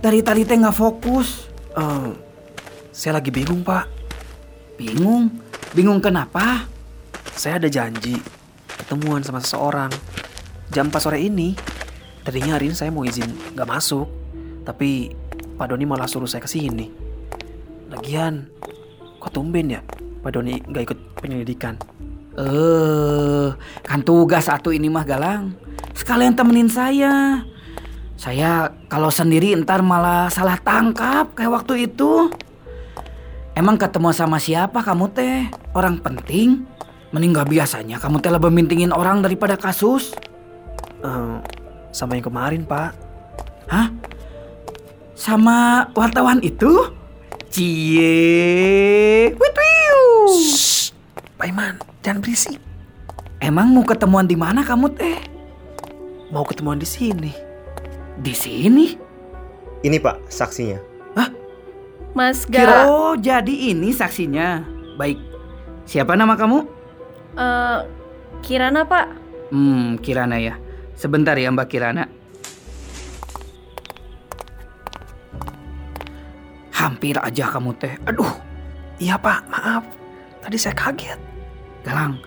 Dari 0.00 0.24
tadi 0.24 0.44
teh 0.44 0.56
nggak 0.56 0.76
fokus. 0.76 1.48
Eh, 1.76 2.10
saya 2.90 3.20
lagi 3.20 3.32
bingung 3.32 3.64
pak. 3.64 3.86
Bingung? 4.80 5.28
Bingung 5.76 6.00
kenapa? 6.00 6.66
Saya 7.36 7.60
ada 7.60 7.68
janji 7.68 8.16
ketemuan 8.80 9.22
sama 9.22 9.38
seseorang 9.38 9.92
jam 10.72 10.88
4 10.88 10.98
sore 10.98 11.18
ini. 11.20 11.54
Tadinya 12.20 12.58
hari 12.58 12.68
ini 12.68 12.76
saya 12.76 12.92
mau 12.92 13.06
izin 13.06 13.56
nggak 13.56 13.68
masuk, 13.68 14.08
tapi 14.64 15.14
Pak 15.56 15.72
Doni 15.72 15.84
malah 15.88 16.08
suruh 16.08 16.28
saya 16.28 16.44
ke 16.44 16.50
sini. 16.50 16.90
Lagian, 17.88 18.46
kok 19.18 19.32
tumben 19.34 19.72
ya 19.72 19.80
Pak 20.20 20.30
Doni 20.36 20.60
nggak 20.60 20.84
ikut 20.84 20.98
penyelidikan? 21.20 21.80
Eh, 22.40 23.46
kan 23.84 24.00
tugas 24.00 24.48
satu 24.48 24.72
ini 24.72 24.88
mah 24.88 25.04
Galang. 25.04 25.52
Sekalian 25.92 26.32
temenin 26.32 26.72
saya. 26.72 27.44
Saya 28.16 28.72
kalau 28.88 29.12
sendiri 29.12 29.52
ntar 29.60 29.84
malah 29.84 30.32
salah 30.32 30.56
tangkap 30.56 31.36
kayak 31.36 31.52
waktu 31.52 31.84
itu. 31.88 32.32
Emang 33.52 33.76
ketemu 33.76 34.08
sama 34.16 34.40
siapa 34.40 34.80
kamu 34.80 35.12
teh? 35.12 35.52
Orang 35.76 36.00
penting? 36.00 36.64
Mending 37.12 37.36
gak 37.36 37.50
biasanya 37.50 38.00
kamu 38.00 38.22
teh 38.24 38.32
lebih 38.32 38.48
mintingin 38.48 38.92
orang 38.94 39.20
daripada 39.20 39.60
kasus. 39.60 40.16
Eh, 41.04 41.36
sama 41.92 42.16
yang 42.16 42.24
kemarin 42.24 42.64
pak. 42.64 42.96
Hah? 43.68 43.92
Sama 45.12 45.90
wartawan 45.92 46.40
itu? 46.40 46.88
Cie. 47.52 49.34
Shh, 50.30 50.94
Pak 51.34 51.50
Iman, 51.50 51.74
jangan 52.00 52.20
berisik. 52.24 52.58
Emang 53.40 53.72
mau 53.72 53.84
ketemuan 53.84 54.28
di 54.28 54.36
mana 54.36 54.60
kamu 54.60 54.86
teh? 54.92 55.18
Mau 56.28 56.44
ketemuan 56.44 56.76
di 56.76 56.86
sini. 56.86 57.32
Di 58.20 58.36
sini? 58.36 58.94
Ini, 59.80 59.96
Pak, 59.96 60.28
saksinya. 60.28 60.90
Mas 62.10 62.42
Ga, 62.42 62.90
Oh, 62.90 63.14
jadi 63.14 63.70
ini 63.70 63.94
saksinya. 63.94 64.66
Baik. 64.98 65.14
Siapa 65.86 66.18
nama 66.18 66.34
kamu? 66.34 66.66
eh, 67.38 67.78
Kirana 68.42 68.82
Pak. 68.82 69.06
Hmm, 69.54 69.94
Kirana 70.02 70.34
ya. 70.42 70.58
Sebentar 70.98 71.38
ya 71.38 71.54
Mbak 71.54 71.70
Kirana. 71.70 72.10
Hampir 76.74 77.14
aja 77.22 77.46
kamu 77.46 77.78
teh. 77.78 77.94
Aduh, 78.10 78.30
Iya 79.00 79.16
pak, 79.16 79.48
maaf. 79.48 79.84
Tadi 80.44 80.60
saya 80.60 80.76
kaget. 80.76 81.16
Galang. 81.82 82.20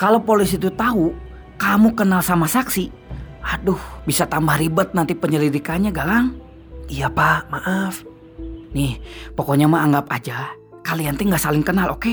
Kalau 0.00 0.22
polisi 0.24 0.56
itu 0.56 0.72
tahu 0.72 1.12
kamu 1.60 1.92
kenal 1.92 2.24
sama 2.24 2.48
saksi, 2.48 2.88
aduh, 3.44 3.80
bisa 4.08 4.24
tambah 4.24 4.56
ribet 4.56 4.96
nanti 4.96 5.12
penyelidikannya, 5.12 5.92
Galang. 5.92 6.34
Iya 6.90 7.12
pak, 7.12 7.52
maaf. 7.52 8.02
Nih, 8.74 8.98
pokoknya 9.34 9.70
mah 9.70 9.82
anggap 9.86 10.06
aja 10.10 10.60
kalian 10.80 11.14
tuh 11.14 11.30
nggak 11.30 11.42
saling 11.42 11.62
kenal, 11.62 11.92
oke? 11.94 12.10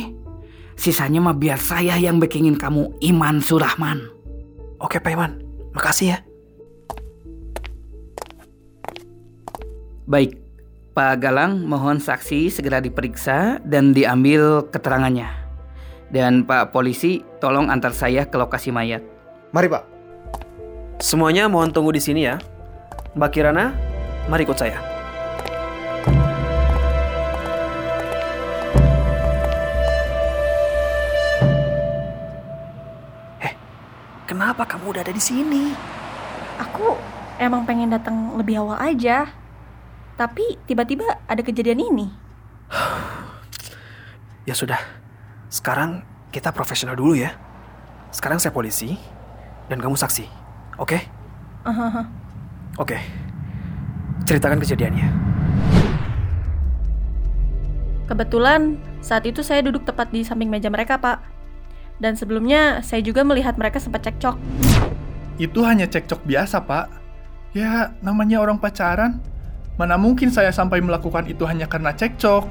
Sisanya 0.77 1.17
mah 1.17 1.33
biar 1.33 1.57
saya 1.57 1.97
yang 1.97 2.21
bakingin 2.21 2.53
kamu 2.53 2.93
Iman 3.01 3.41
Surahman. 3.41 4.13
Oke 4.77 5.01
Pak 5.01 5.09
Iman, 5.17 5.41
makasih 5.73 6.13
ya. 6.13 6.17
Baik, 10.05 10.37
Pak 10.93 11.17
Galang 11.19 11.65
mohon 11.65 11.97
saksi 11.97 12.53
segera 12.53 12.77
diperiksa 12.77 13.57
dan 13.65 13.91
diambil 13.97 14.69
keterangannya. 14.69 15.46
Dan 16.07 16.47
Pak 16.47 16.71
Polisi 16.71 17.19
tolong 17.43 17.67
antar 17.67 17.91
saya 17.91 18.23
ke 18.23 18.39
lokasi 18.39 18.71
mayat. 18.71 19.03
Mari, 19.51 19.67
Pak. 19.67 19.83
Semuanya 21.03 21.45
mohon 21.51 21.69
tunggu 21.69 21.93
di 21.93 22.01
sini 22.01 22.25
ya. 22.25 22.41
Mbak 23.13 23.29
Kirana, 23.29 23.75
mari 24.25 24.47
ikut 24.47 24.57
saya. 24.57 24.81
Eh, 33.43 33.53
kenapa 34.25 34.65
kamu 34.65 34.95
udah 34.95 35.01
ada 35.05 35.13
di 35.13 35.21
sini? 35.21 35.75
Aku 36.57 36.97
emang 37.37 37.67
pengen 37.69 37.93
datang 37.93 38.33
lebih 38.33 38.65
awal 38.65 38.81
aja. 38.81 39.29
Tapi 40.17 40.57
tiba-tiba 40.65 41.05
ada 41.29 41.41
kejadian 41.45 41.83
ini. 41.93 42.09
Ya 44.49 44.57
sudah, 44.57 44.81
sekarang 45.47 46.03
kita 46.31 46.51
profesional 46.51 46.95
dulu 46.95 47.15
ya. 47.15 47.35
Sekarang 48.11 48.39
saya 48.39 48.55
polisi 48.55 48.95
dan 49.67 49.79
kamu 49.79 49.95
saksi, 49.99 50.25
oke? 50.79 50.99
Oke, 52.79 52.97
ceritakan 54.23 54.63
kejadiannya. 54.63 55.07
Kebetulan 58.07 58.79
saat 59.03 59.27
itu 59.27 59.43
saya 59.43 59.59
duduk 59.59 59.83
tepat 59.83 60.07
di 60.15 60.23
samping 60.23 60.47
meja 60.47 60.71
mereka, 60.71 60.95
Pak. 60.95 61.19
Dan 61.99 62.15
sebelumnya 62.15 62.79
saya 62.79 63.03
juga 63.03 63.27
melihat 63.27 63.59
mereka 63.59 63.83
sempat 63.83 64.07
cekcok. 64.07 64.39
Itu 65.35 65.67
hanya 65.67 65.89
cekcok 65.91 66.23
biasa, 66.23 66.63
Pak. 66.63 66.87
Ya, 67.51 67.91
namanya 67.99 68.39
orang 68.39 68.55
pacaran. 68.61 69.19
Mana 69.75 69.99
mungkin 69.99 70.31
saya 70.31 70.49
sampai 70.55 70.79
melakukan 70.79 71.27
itu 71.27 71.43
hanya 71.43 71.67
karena 71.67 71.91
cekcok. 71.91 72.47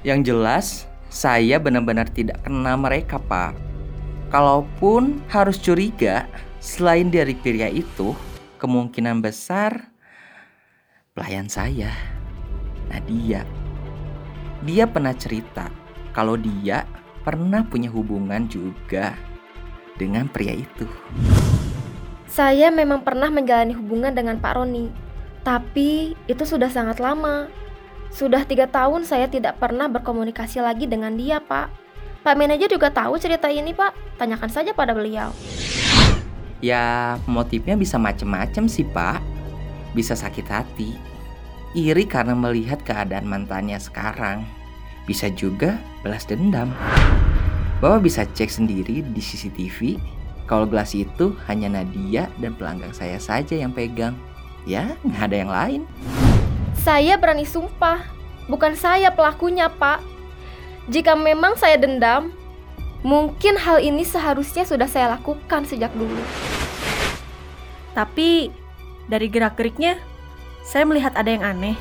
Yang 0.00 0.20
jelas, 0.32 0.66
saya 1.10 1.58
benar-benar 1.58 2.06
tidak 2.14 2.38
kenal 2.46 2.78
mereka, 2.78 3.18
Pak. 3.18 3.58
Kalaupun 4.30 5.18
harus 5.26 5.58
curiga, 5.58 6.30
selain 6.62 7.10
dari 7.10 7.34
pria 7.34 7.66
itu, 7.66 8.14
kemungkinan 8.62 9.18
besar 9.18 9.90
pelayan 11.18 11.50
saya, 11.50 11.90
Nadia. 12.86 13.42
Dia 14.62 14.86
pernah 14.86 15.10
cerita 15.18 15.66
kalau 16.14 16.38
dia 16.38 16.86
pernah 17.26 17.66
punya 17.66 17.90
hubungan 17.90 18.46
juga 18.46 19.18
dengan 19.98 20.30
pria 20.30 20.54
itu. 20.54 20.86
Saya 22.30 22.70
memang 22.70 23.02
pernah 23.02 23.26
menjalani 23.26 23.74
hubungan 23.74 24.14
dengan 24.14 24.38
Pak 24.38 24.62
Roni, 24.62 24.86
tapi 25.42 26.14
itu 26.30 26.44
sudah 26.46 26.70
sangat 26.70 27.02
lama. 27.02 27.50
Sudah 28.10 28.42
tiga 28.42 28.66
tahun 28.66 29.06
saya 29.06 29.30
tidak 29.30 29.62
pernah 29.62 29.86
berkomunikasi 29.86 30.58
lagi 30.58 30.90
dengan 30.90 31.14
dia, 31.14 31.38
Pak. 31.38 31.70
Pak 32.20 32.34
manajer 32.36 32.68
juga 32.68 32.90
tahu 32.90 33.16
cerita 33.16 33.46
ini, 33.48 33.70
Pak. 33.70 34.18
Tanyakan 34.18 34.50
saja 34.50 34.74
pada 34.74 34.92
beliau. 34.92 35.30
Ya, 36.60 37.16
motifnya 37.24 37.78
bisa 37.78 37.96
macem-macem 37.96 38.68
sih, 38.68 38.84
Pak. 38.84 39.22
Bisa 39.96 40.12
sakit 40.18 40.46
hati. 40.50 40.92
Iri 41.72 42.04
karena 42.04 42.34
melihat 42.34 42.82
keadaan 42.82 43.30
mantannya 43.30 43.78
sekarang. 43.78 44.44
Bisa 45.06 45.30
juga 45.32 45.78
balas 46.02 46.26
dendam. 46.26 46.74
Bapak 47.80 48.04
bisa 48.04 48.28
cek 48.28 48.50
sendiri 48.52 49.00
di 49.00 49.22
CCTV 49.24 49.96
kalau 50.44 50.66
gelas 50.66 50.92
itu 50.98 51.32
hanya 51.46 51.80
Nadia 51.80 52.26
dan 52.42 52.58
pelanggan 52.58 52.90
saya 52.90 53.16
saja 53.22 53.54
yang 53.54 53.70
pegang. 53.70 54.18
Ya, 54.66 54.98
nggak 55.06 55.24
ada 55.30 55.36
yang 55.38 55.52
lain. 55.54 55.80
Saya 56.80 57.20
berani 57.20 57.44
sumpah, 57.44 58.08
bukan 58.48 58.72
saya 58.72 59.12
pelakunya, 59.12 59.68
Pak. 59.68 60.00
Jika 60.88 61.12
memang 61.12 61.52
saya 61.60 61.76
dendam, 61.76 62.32
mungkin 63.04 63.60
hal 63.60 63.84
ini 63.84 64.00
seharusnya 64.00 64.64
sudah 64.64 64.88
saya 64.88 65.12
lakukan 65.12 65.68
sejak 65.68 65.92
dulu. 65.92 66.16
Tapi 67.92 68.48
dari 69.12 69.28
gerak-geriknya, 69.28 70.00
saya 70.64 70.88
melihat 70.88 71.12
ada 71.20 71.28
yang 71.28 71.44
aneh. 71.44 71.76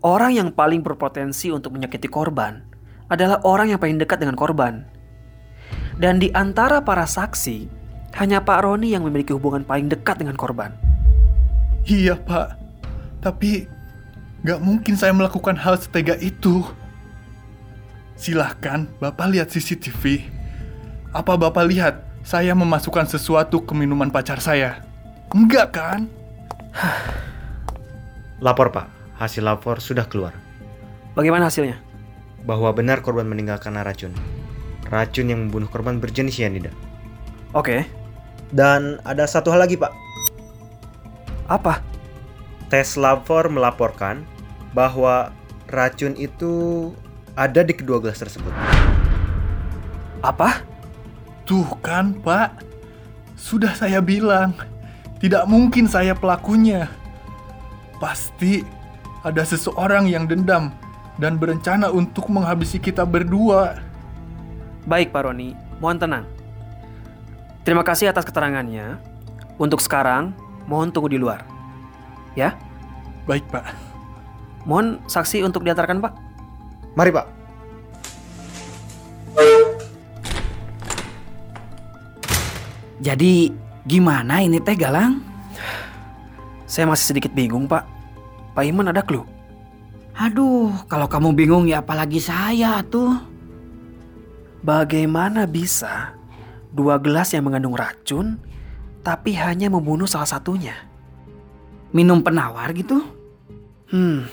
Orang 0.00 0.32
yang 0.32 0.48
paling 0.48 0.80
berpotensi 0.80 1.52
untuk 1.52 1.76
menyakiti 1.76 2.08
korban 2.08 2.67
adalah 3.08 3.40
orang 3.44 3.72
yang 3.72 3.80
paling 3.80 3.96
dekat 3.96 4.20
dengan 4.20 4.36
korban. 4.36 4.84
Dan 5.98 6.22
di 6.22 6.30
antara 6.30 6.84
para 6.84 7.08
saksi, 7.08 7.66
hanya 8.16 8.44
Pak 8.44 8.64
Roni 8.64 8.94
yang 8.94 9.04
memiliki 9.04 9.34
hubungan 9.34 9.66
paling 9.66 9.90
dekat 9.90 10.22
dengan 10.22 10.38
korban. 10.38 10.72
Iya, 11.88 12.14
Pak. 12.14 12.54
Tapi 13.18 13.66
nggak 14.46 14.60
mungkin 14.62 14.94
saya 14.94 15.10
melakukan 15.10 15.58
hal 15.58 15.74
setega 15.80 16.14
itu. 16.22 16.62
Silahkan 18.14 18.86
Bapak 19.02 19.26
lihat 19.34 19.50
CCTV. 19.50 20.22
Apa 21.10 21.34
Bapak 21.34 21.66
lihat 21.66 22.04
saya 22.22 22.52
memasukkan 22.54 23.08
sesuatu 23.08 23.64
ke 23.64 23.72
minuman 23.74 24.12
pacar 24.12 24.38
saya? 24.38 24.84
Enggak 25.34 25.74
kan? 25.74 26.06
Lapor 28.38 28.70
Pak, 28.70 28.86
hasil 29.18 29.42
lapor 29.42 29.82
sudah 29.82 30.06
keluar. 30.06 30.30
Bagaimana 31.18 31.50
hasilnya? 31.50 31.87
Bahwa 32.44 32.70
benar 32.74 33.02
korban 33.02 33.26
meninggal 33.26 33.58
karena 33.62 33.86
racun. 33.86 34.14
Racun 34.88 35.30
yang 35.30 35.48
membunuh 35.48 35.68
korban 35.70 35.98
berjenis 35.98 36.38
cyanida. 36.38 36.70
Oke. 37.56 37.84
Dan 38.52 39.00
ada 39.04 39.24
satu 39.28 39.52
hal 39.52 39.64
lagi 39.64 39.76
Pak. 39.76 39.92
Apa? 41.48 41.80
Tes 42.68 43.00
lapor 43.00 43.48
melaporkan 43.48 44.24
bahwa 44.76 45.32
racun 45.68 46.12
itu 46.16 46.92
ada 47.36 47.64
di 47.64 47.72
kedua 47.72 48.00
gelas 48.00 48.20
tersebut. 48.20 48.52
Apa? 50.20 50.64
Tuh 51.48 51.68
kan, 51.80 52.12
Pak. 52.20 52.60
Sudah 53.38 53.72
saya 53.72 54.02
bilang, 54.04 54.52
tidak 55.22 55.46
mungkin 55.48 55.88
saya 55.88 56.12
pelakunya. 56.12 56.90
Pasti 58.02 58.66
ada 59.22 59.42
seseorang 59.46 60.10
yang 60.10 60.28
dendam 60.28 60.74
dan 61.18 61.34
berencana 61.36 61.90
untuk 61.90 62.30
menghabisi 62.30 62.78
kita 62.78 63.02
berdua. 63.02 63.82
Baik, 64.86 65.10
Pak 65.10 65.26
Roni. 65.26 65.52
Mohon 65.82 65.98
tenang. 65.98 66.24
Terima 67.66 67.82
kasih 67.84 68.08
atas 68.08 68.24
keterangannya. 68.24 68.96
Untuk 69.58 69.82
sekarang, 69.82 70.32
mohon 70.70 70.94
tunggu 70.94 71.10
di 71.10 71.18
luar. 71.18 71.42
Ya? 72.38 72.54
Baik, 73.26 73.44
Pak. 73.50 73.66
Mohon 74.64 75.02
saksi 75.10 75.42
untuk 75.42 75.66
diantarkan, 75.66 75.98
Pak. 75.98 76.14
Mari, 76.94 77.10
Pak. 77.10 77.26
Jadi 82.98 83.54
gimana 83.86 84.42
ini 84.42 84.58
teh 84.58 84.74
Galang? 84.74 85.22
Saya 86.66 86.86
masih 86.90 87.14
sedikit 87.14 87.30
bingung, 87.34 87.66
Pak. 87.70 87.86
Pak 88.54 88.64
Iman 88.66 88.90
ada 88.90 89.02
clue? 89.02 89.37
Aduh, 90.18 90.74
kalau 90.90 91.06
kamu 91.06 91.30
bingung 91.30 91.70
ya 91.70 91.78
apalagi 91.78 92.18
saya 92.18 92.82
tuh. 92.82 93.14
Bagaimana 94.66 95.46
bisa 95.46 96.10
dua 96.74 96.98
gelas 96.98 97.30
yang 97.30 97.46
mengandung 97.46 97.78
racun 97.78 98.42
tapi 99.06 99.38
hanya 99.38 99.70
membunuh 99.70 100.10
salah 100.10 100.26
satunya? 100.26 100.74
Minum 101.94 102.18
penawar 102.18 102.74
gitu? 102.74 102.98
Hmm, 103.94 104.26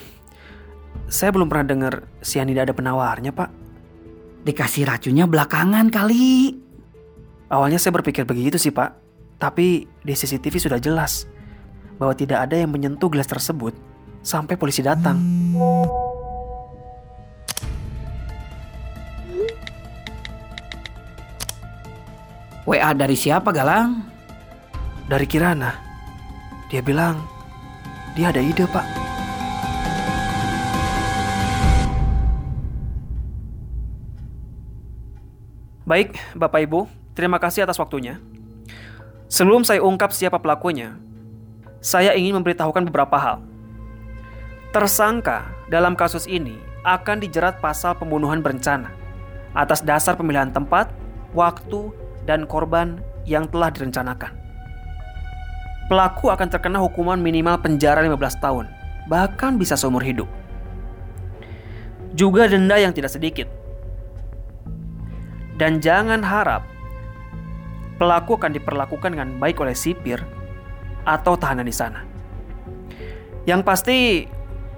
saya 1.05 1.29
belum 1.29 1.45
pernah 1.47 1.69
dengar 1.69 1.93
sianida 2.19 2.65
ada 2.65 2.73
penawarnya, 2.73 3.29
Pak. 3.29 3.49
Dikasih 4.41 4.89
racunnya 4.89 5.29
belakangan 5.29 5.93
kali. 5.93 6.57
Awalnya 7.53 7.77
saya 7.77 7.93
berpikir 8.01 8.25
begitu 8.25 8.57
sih, 8.57 8.73
Pak. 8.73 8.97
Tapi 9.37 9.85
di 9.85 10.13
CCTV 10.17 10.57
sudah 10.57 10.81
jelas 10.81 11.29
bahwa 12.01 12.17
tidak 12.17 12.49
ada 12.49 12.57
yang 12.57 12.73
menyentuh 12.73 13.07
gelas 13.07 13.29
tersebut 13.29 13.77
sampai 14.25 14.57
polisi 14.57 14.81
datang. 14.81 15.21
WA 22.65 22.89
dari 22.97 23.13
siapa 23.13 23.53
Galang? 23.53 24.01
Dari 25.05 25.29
Kirana. 25.29 25.77
Dia 26.73 26.81
bilang 26.81 27.21
dia 28.17 28.33
ada 28.33 28.41
ide, 28.41 28.65
Pak. 28.65 29.05
Baik, 35.85 36.17
Bapak 36.33 36.65
Ibu, 36.65 36.89
terima 37.13 37.37
kasih 37.37 37.69
atas 37.69 37.77
waktunya. 37.77 38.17
Sebelum 39.29 39.61
saya 39.61 39.85
ungkap 39.85 40.09
siapa 40.09 40.41
pelakunya, 40.41 40.97
saya 41.77 42.17
ingin 42.17 42.41
memberitahukan 42.41 42.89
beberapa 42.89 43.13
hal. 43.21 43.54
Tersangka 44.75 45.47
dalam 45.71 45.95
kasus 45.95 46.27
ini 46.27 46.59
akan 46.83 47.23
dijerat 47.23 47.63
pasal 47.63 47.95
pembunuhan 47.95 48.43
berencana 48.43 48.91
atas 49.55 49.79
dasar 49.79 50.19
pemilihan 50.19 50.51
tempat, 50.51 50.91
waktu, 51.31 51.95
dan 52.27 52.43
korban 52.43 52.99
yang 53.23 53.47
telah 53.47 53.71
direncanakan. 53.71 54.35
Pelaku 55.87 56.27
akan 56.27 56.51
terkena 56.51 56.83
hukuman 56.83 57.15
minimal 57.15 57.55
penjara 57.55 58.03
15 58.03 58.19
tahun, 58.43 58.67
bahkan 59.07 59.55
bisa 59.55 59.79
seumur 59.79 60.03
hidup. 60.03 60.27
Juga 62.11 62.43
denda 62.51 62.75
yang 62.75 62.91
tidak 62.91 63.15
sedikit. 63.15 63.47
Dan 65.55 65.79
jangan 65.79 66.19
harap 66.19 66.67
pelaku 67.95 68.35
akan 68.35 68.51
diperlakukan 68.51 69.15
dengan 69.15 69.39
baik 69.39 69.55
oleh 69.55 69.71
sipir 69.71 70.19
atau 71.07 71.39
tahanan 71.39 71.63
di 71.63 71.71
sana. 71.71 72.03
Yang 73.47 73.61
pasti, 73.63 73.97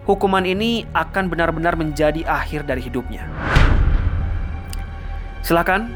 hukuman 0.08 0.48
ini 0.48 0.88
akan 0.96 1.28
benar-benar 1.28 1.76
menjadi 1.76 2.24
akhir 2.24 2.64
dari 2.64 2.80
hidupnya. 2.80 3.28
Silakan, 5.44 5.92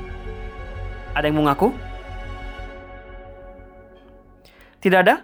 ada 1.15 1.23
yang 1.23 1.39
mau 1.39 1.47
ngaku? 1.47 1.71
Tidak 4.83 4.99
ada? 4.99 5.23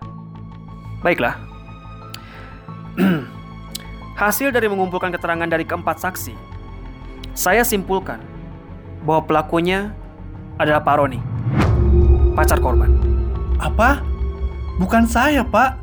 Baiklah. 1.03 1.35
Hasil 4.21 4.49
dari 4.49 4.65
mengumpulkan 4.71 5.13
keterangan 5.13 5.45
dari 5.45 5.67
keempat 5.67 6.01
saksi, 6.01 6.33
saya 7.37 7.61
simpulkan 7.61 8.17
bahwa 9.05 9.21
pelakunya 9.29 9.93
adalah 10.57 10.81
Pak 10.81 10.95
Roni, 10.97 11.21
pacar 12.33 12.57
korban. 12.57 12.97
Apa? 13.61 14.01
Bukan 14.81 15.05
saya, 15.05 15.45
Pak. 15.45 15.77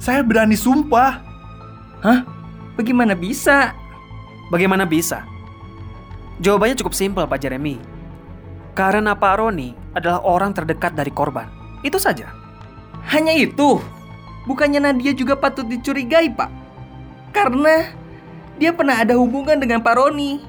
Saya 0.00 0.24
berani 0.24 0.56
sumpah. 0.56 1.20
Hah? 2.04 2.33
Bagaimana 2.74 3.14
bisa? 3.14 3.74
Bagaimana 4.50 4.82
bisa? 4.84 5.22
Jawabannya 6.42 6.74
cukup 6.82 6.94
simpel, 6.94 7.24
Pak 7.30 7.38
Jeremy. 7.38 7.78
Karena 8.74 9.14
Pak 9.14 9.38
Roni 9.38 9.78
adalah 9.94 10.18
orang 10.26 10.50
terdekat 10.50 10.98
dari 10.98 11.14
korban. 11.14 11.46
Itu 11.86 12.02
saja. 12.02 12.34
Hanya 13.06 13.30
itu. 13.30 13.78
Bukannya 14.44 14.82
Nadia 14.82 15.14
juga 15.14 15.38
patut 15.38 15.64
dicurigai, 15.70 16.34
Pak. 16.34 16.50
Karena 17.30 17.94
dia 18.58 18.74
pernah 18.74 18.98
ada 18.98 19.14
hubungan 19.14 19.56
dengan 19.62 19.78
Pak 19.78 19.94
Roni. 19.94 20.42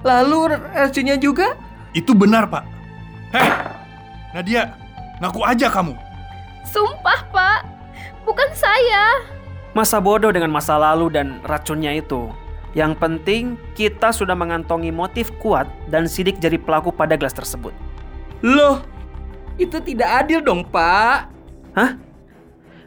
Lalu 0.00 0.56
racunnya 0.72 1.20
juga? 1.20 1.56
Itu 1.92 2.16
benar, 2.16 2.48
Pak. 2.48 2.64
Hei, 3.36 3.48
Nadia, 4.32 4.72
ngaku 5.20 5.40
aja 5.44 5.68
kamu. 5.68 5.94
Sumpah, 6.64 7.20
Pak. 7.28 7.60
Bukan 8.24 8.48
saya. 8.56 9.20
Masa 9.74 9.98
bodoh 9.98 10.30
dengan 10.30 10.54
masa 10.54 10.78
lalu 10.78 11.10
dan 11.10 11.42
racunnya 11.42 11.90
itu. 11.98 12.30
Yang 12.78 12.94
penting 12.98 13.42
kita 13.74 14.14
sudah 14.14 14.34
mengantongi 14.38 14.94
motif 14.94 15.34
kuat 15.42 15.66
dan 15.90 16.06
sidik 16.06 16.38
jari 16.38 16.58
pelaku 16.58 16.94
pada 16.94 17.18
gelas 17.18 17.34
tersebut. 17.34 17.74
Loh, 18.42 18.82
itu 19.58 19.78
tidak 19.82 20.26
adil 20.26 20.42
dong, 20.42 20.66
Pak. 20.66 21.30
Hah? 21.74 21.98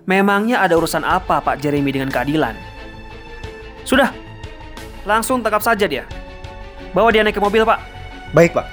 Memangnya 0.07 0.63
ada 0.63 0.79
urusan 0.79 1.03
apa 1.03 1.43
Pak 1.43 1.59
Jeremy 1.59 1.91
dengan 1.91 2.07
keadilan? 2.07 2.55
Sudah, 3.83 4.11
langsung 5.07 5.43
tangkap 5.43 5.63
saja 5.63 5.87
dia. 5.87 6.03
Bawa 6.95 7.11
dia 7.11 7.23
naik 7.23 7.35
ke 7.35 7.43
mobil, 7.43 7.67
Pak. 7.67 7.79
Baik, 8.31 8.55
Pak. 8.55 8.67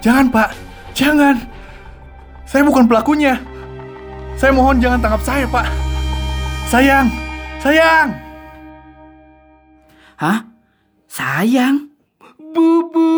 Jangan, 0.00 0.32
Pak. 0.32 0.50
Jangan. 0.96 1.36
Saya 2.48 2.64
bukan 2.64 2.88
pelakunya. 2.88 3.36
Saya 4.36 4.52
mohon 4.56 4.80
jangan 4.80 5.00
tangkap 5.00 5.22
saya, 5.24 5.44
Pak. 5.48 5.87
Sayang. 6.68 7.08
Sayang. 7.64 8.12
Hah? 10.20 10.44
Sayang? 11.08 11.88
Bubu. 12.52 13.08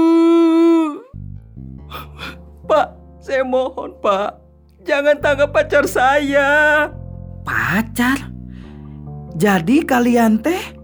Pak, 2.71 2.95
saya 3.19 3.43
mohon, 3.43 3.99
Pak. 3.99 4.39
Jangan 4.87 5.19
tangkap 5.19 5.51
pacar 5.51 5.83
saya. 5.91 6.47
Pacar? 7.43 8.31
Jadi 9.35 9.83
kalian 9.83 10.39
teh? 10.39 10.79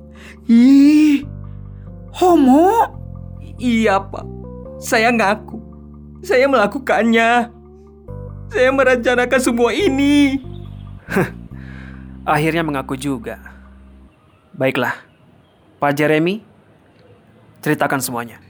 Ih, 0.51 1.23
homo? 2.19 2.91
Iya, 3.63 4.03
Pak. 4.03 4.27
Saya 4.83 5.15
ngaku. 5.15 5.63
Saya 6.27 6.51
melakukannya. 6.51 7.47
Saya 8.51 8.69
merencanakan 8.75 9.39
semua 9.39 9.71
ini. 9.71 10.43
Akhirnya 12.27 12.67
mengaku 12.67 12.99
juga. 12.99 13.39
Baiklah, 14.51 14.99
Pak 15.79 15.95
Jeremy, 15.95 16.43
ceritakan 17.63 18.03
semuanya. 18.03 18.43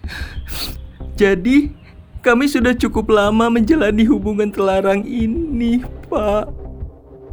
Jadi, 1.20 1.76
kami 2.24 2.48
sudah 2.48 2.72
cukup 2.72 3.12
lama 3.12 3.52
menjalani 3.52 4.08
hubungan 4.08 4.48
terlarang 4.48 5.04
ini, 5.04 5.84
Pak. 6.08 6.48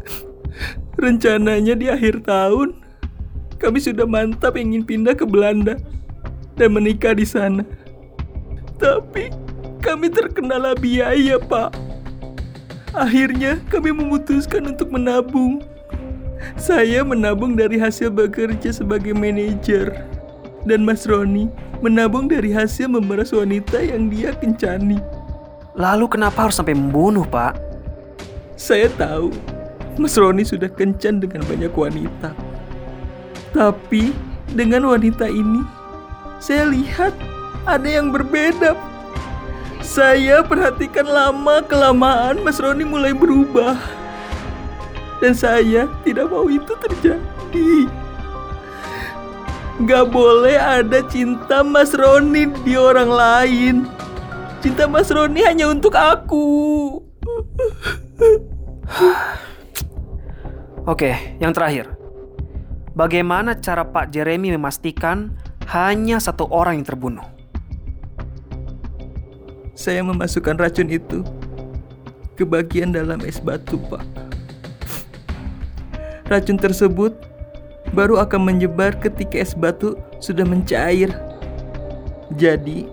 Rencananya 1.04 1.80
di 1.80 1.88
akhir 1.88 2.28
tahun, 2.28 2.76
kami 3.56 3.80
sudah 3.80 4.04
mantap 4.04 4.60
ingin 4.60 4.84
pindah 4.84 5.16
ke 5.16 5.24
Belanda 5.24 5.80
dan 6.60 6.76
menikah 6.76 7.16
di 7.16 7.24
sana. 7.24 7.64
Tapi 8.76 9.32
kami 9.80 10.12
terkendala 10.12 10.76
biaya, 10.76 11.40
Pak. 11.40 11.72
Akhirnya 12.92 13.64
kami 13.72 13.96
memutuskan 13.96 14.76
untuk 14.76 14.92
menabung. 14.92 15.64
Saya 16.60 17.02
menabung 17.02 17.58
dari 17.58 17.80
hasil 17.80 18.14
bekerja 18.14 18.72
sebagai 18.72 19.12
manajer. 19.16 20.06
Dan 20.64 20.88
Mas 20.88 21.04
Roni 21.04 21.52
menabung 21.84 22.32
dari 22.32 22.56
hasil 22.56 22.88
memeras 22.88 23.36
wanita 23.36 23.84
yang 23.84 24.08
dia 24.08 24.32
kencani. 24.32 25.04
Lalu 25.76 26.06
kenapa 26.08 26.48
harus 26.48 26.56
sampai 26.56 26.78
membunuh, 26.78 27.28
Pak? 27.28 27.60
Saya 28.56 28.88
tahu 28.96 29.34
Mas 30.00 30.16
Roni 30.16 30.48
sudah 30.48 30.72
kencan 30.72 31.20
dengan 31.20 31.44
banyak 31.44 31.74
wanita. 31.74 32.32
Tapi 33.52 34.16
dengan 34.54 34.88
wanita 34.88 35.28
ini, 35.28 35.62
saya 36.40 36.70
lihat 36.70 37.12
ada 37.68 37.90
yang 37.90 38.10
berbeda. 38.14 38.74
Saya 39.84 40.42
perhatikan 40.42 41.04
lama 41.04 41.60
kelamaan 41.68 42.40
Mas 42.42 42.58
Roni 42.58 42.88
mulai 42.88 43.12
berubah. 43.12 44.03
Dan 45.22 45.34
saya 45.36 45.90
tidak 46.02 46.30
mau 46.32 46.48
itu 46.50 46.74
terjadi. 46.78 47.90
Gak 49.84 50.14
boleh 50.14 50.56
ada 50.56 51.02
cinta 51.10 51.66
Mas 51.66 51.98
Roni 51.98 52.46
di 52.62 52.78
orang 52.78 53.10
lain. 53.10 53.76
Cinta 54.62 54.86
Mas 54.86 55.10
Roni 55.10 55.42
hanya 55.42 55.68
untuk 55.68 55.98
aku. 55.98 57.02
Oke, 60.86 61.36
yang 61.42 61.52
terakhir. 61.52 61.90
Bagaimana 62.94 63.58
cara 63.58 63.82
Pak 63.82 64.14
Jeremy 64.14 64.54
memastikan 64.54 65.34
hanya 65.74 66.22
satu 66.22 66.46
orang 66.54 66.78
yang 66.78 66.88
terbunuh? 66.88 67.26
Saya 69.74 70.06
memasukkan 70.06 70.62
racun 70.62 70.94
itu 70.94 71.26
ke 72.38 72.46
bagian 72.46 72.94
dalam 72.94 73.26
es 73.26 73.42
batu, 73.42 73.82
Pak. 73.90 74.23
Racun 76.34 76.58
tersebut 76.58 77.14
baru 77.94 78.18
akan 78.18 78.50
menyebar 78.50 78.98
ketika 78.98 79.38
es 79.38 79.54
batu 79.54 79.94
sudah 80.18 80.42
mencair. 80.42 81.14
Jadi, 82.34 82.90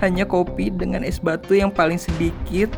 hanya 0.00 0.24
kopi 0.24 0.72
dengan 0.72 1.04
es 1.04 1.20
batu 1.20 1.52
yang 1.52 1.68
paling 1.68 2.00
sedikit 2.00 2.72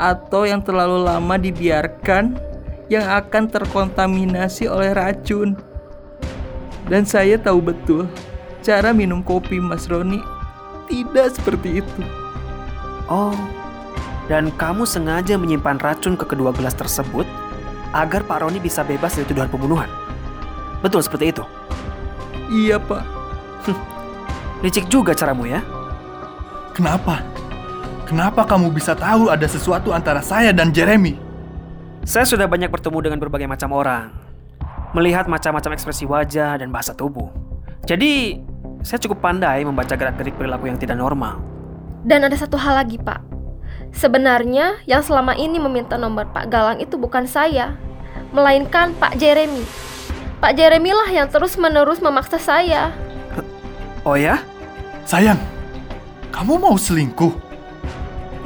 atau 0.00 0.48
yang 0.48 0.64
terlalu 0.64 1.04
lama 1.04 1.36
dibiarkan 1.36 2.40
yang 2.88 3.04
akan 3.04 3.44
terkontaminasi 3.52 4.64
oleh 4.72 4.96
racun. 4.96 5.52
Dan 6.88 7.04
saya 7.04 7.36
tahu 7.36 7.60
betul 7.60 8.08
cara 8.64 8.96
minum 8.96 9.20
kopi 9.20 9.60
Mas 9.60 9.84
Roni 9.84 10.24
tidak 10.88 11.36
seperti 11.36 11.84
itu. 11.84 12.02
Oh, 13.04 13.36
dan 14.32 14.48
kamu 14.56 14.88
sengaja 14.88 15.36
menyimpan 15.36 15.76
racun 15.76 16.16
ke 16.16 16.24
kedua 16.24 16.56
gelas 16.56 16.72
tersebut 16.72 17.28
agar 17.90 18.22
Pak 18.22 18.46
Roni 18.46 18.62
bisa 18.62 18.86
bebas 18.86 19.18
dari 19.18 19.26
tuduhan 19.26 19.50
pembunuhan. 19.50 19.90
Betul 20.80 21.02
seperti 21.04 21.34
itu? 21.34 21.44
Iya, 22.50 22.78
Pak. 22.80 23.02
Licik 24.64 24.86
juga 24.90 25.14
caramu 25.14 25.46
ya. 25.46 25.60
Kenapa? 26.74 27.22
Kenapa 28.10 28.42
kamu 28.42 28.74
bisa 28.74 28.98
tahu 28.98 29.30
ada 29.30 29.46
sesuatu 29.46 29.94
antara 29.94 30.18
saya 30.18 30.50
dan 30.50 30.74
Jeremy? 30.74 31.14
Saya 32.02 32.26
sudah 32.26 32.50
banyak 32.50 32.72
bertemu 32.72 32.98
dengan 33.06 33.18
berbagai 33.22 33.46
macam 33.46 33.70
orang. 33.76 34.10
Melihat 34.96 35.30
macam-macam 35.30 35.78
ekspresi 35.78 36.10
wajah 36.10 36.58
dan 36.58 36.74
bahasa 36.74 36.90
tubuh. 36.90 37.30
Jadi, 37.86 38.42
saya 38.82 38.98
cukup 38.98 39.22
pandai 39.22 39.62
membaca 39.62 39.94
gerak-gerik 39.94 40.34
perilaku 40.34 40.66
yang 40.66 40.80
tidak 40.80 40.98
normal. 40.98 41.38
Dan 42.02 42.26
ada 42.26 42.34
satu 42.34 42.58
hal 42.58 42.82
lagi, 42.82 42.98
Pak. 42.98 43.29
Sebenarnya 43.90 44.78
yang 44.86 45.02
selama 45.02 45.34
ini 45.34 45.58
meminta 45.58 45.98
nomor 45.98 46.30
Pak 46.30 46.46
Galang 46.46 46.78
itu 46.78 46.94
bukan 46.94 47.26
saya, 47.26 47.74
melainkan 48.30 48.94
Pak 48.96 49.18
Jeremy. 49.18 49.66
Pak 50.40 50.56
Jeremy 50.56 50.94
lah 50.94 51.08
yang 51.10 51.28
terus-menerus 51.28 52.00
memaksa 52.00 52.40
saya. 52.40 52.94
Oh 54.06 54.16
ya? 54.16 54.40
Sayang, 55.04 55.36
kamu 56.32 56.56
mau 56.56 56.78
selingkuh? 56.78 57.34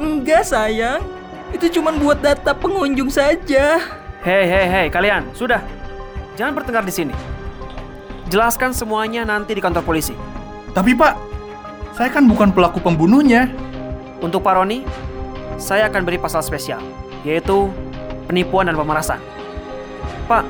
Enggak, 0.01 0.43
sayang. 0.43 0.99
Itu 1.55 1.71
cuma 1.71 1.95
buat 1.95 2.19
data 2.19 2.51
pengunjung 2.51 3.07
saja. 3.07 3.79
Hei, 4.25 4.43
hei, 4.43 4.65
hei, 4.67 4.87
kalian, 4.91 5.29
sudah. 5.31 5.61
Jangan 6.35 6.51
bertengkar 6.57 6.83
di 6.83 6.91
sini. 6.91 7.13
Jelaskan 8.27 8.75
semuanya 8.75 9.23
nanti 9.23 9.55
di 9.55 9.61
kantor 9.63 9.85
polisi. 9.85 10.11
Tapi 10.75 10.91
Pak, 10.97 11.13
saya 11.95 12.11
kan 12.11 12.27
bukan 12.27 12.51
pelaku 12.51 12.83
pembunuhnya. 12.83 13.47
Untuk 14.19 14.43
Pak 14.43 14.59
Roni, 14.59 14.83
saya 15.55 15.87
akan 15.87 16.03
beri 16.03 16.19
pasal 16.19 16.43
spesial, 16.43 16.83
yaitu 17.23 17.71
penipuan 18.27 18.67
dan 18.67 18.75
pemerasan. 18.75 19.19
Pak, 20.27 20.43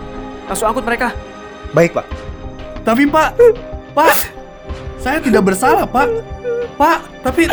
langsung 0.50 0.68
angkut 0.72 0.86
mereka. 0.86 1.14
Baik, 1.76 1.94
Pak. 1.94 2.08
Tapi 2.86 3.10
Pak, 3.10 3.30
Pak, 3.94 4.16
saya 5.02 5.18
tidak 5.22 5.46
bersalah, 5.46 5.86
Pak. 5.86 6.10
Pak, 6.76 7.00
tapi 7.22 7.48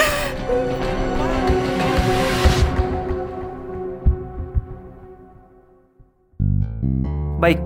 Baik, 7.43 7.59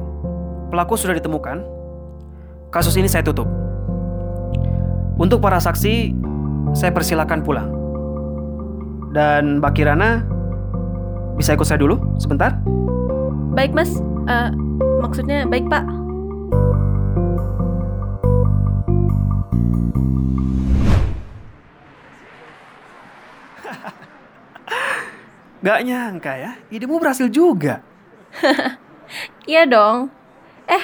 pelaku 0.72 0.96
sudah 0.96 1.12
ditemukan. 1.20 1.60
Kasus 2.72 2.96
ini 2.96 3.12
saya 3.12 3.20
tutup. 3.20 3.44
Untuk 5.20 5.40
para 5.44 5.60
saksi, 5.60 6.16
saya 6.72 6.92
persilakan 6.96 7.44
pulang. 7.44 7.85
Dan 9.16 9.64
Mbak 9.64 9.72
Kirana, 9.72 10.20
bisa 11.40 11.56
ikut 11.56 11.64
saya 11.64 11.80
dulu 11.80 11.96
sebentar? 12.20 12.52
Baik, 13.56 13.72
Mas. 13.72 13.96
Eh, 14.28 14.52
maksudnya 15.00 15.48
baik, 15.48 15.72
Pak. 15.72 15.88
Gak 25.64 25.80
nyangka 25.88 26.36
ya, 26.36 26.60
idemu 26.68 27.00
berhasil 27.00 27.32
juga. 27.32 27.80
Iya 29.46 29.62
dong. 29.62 30.10
Eh, 30.66 30.82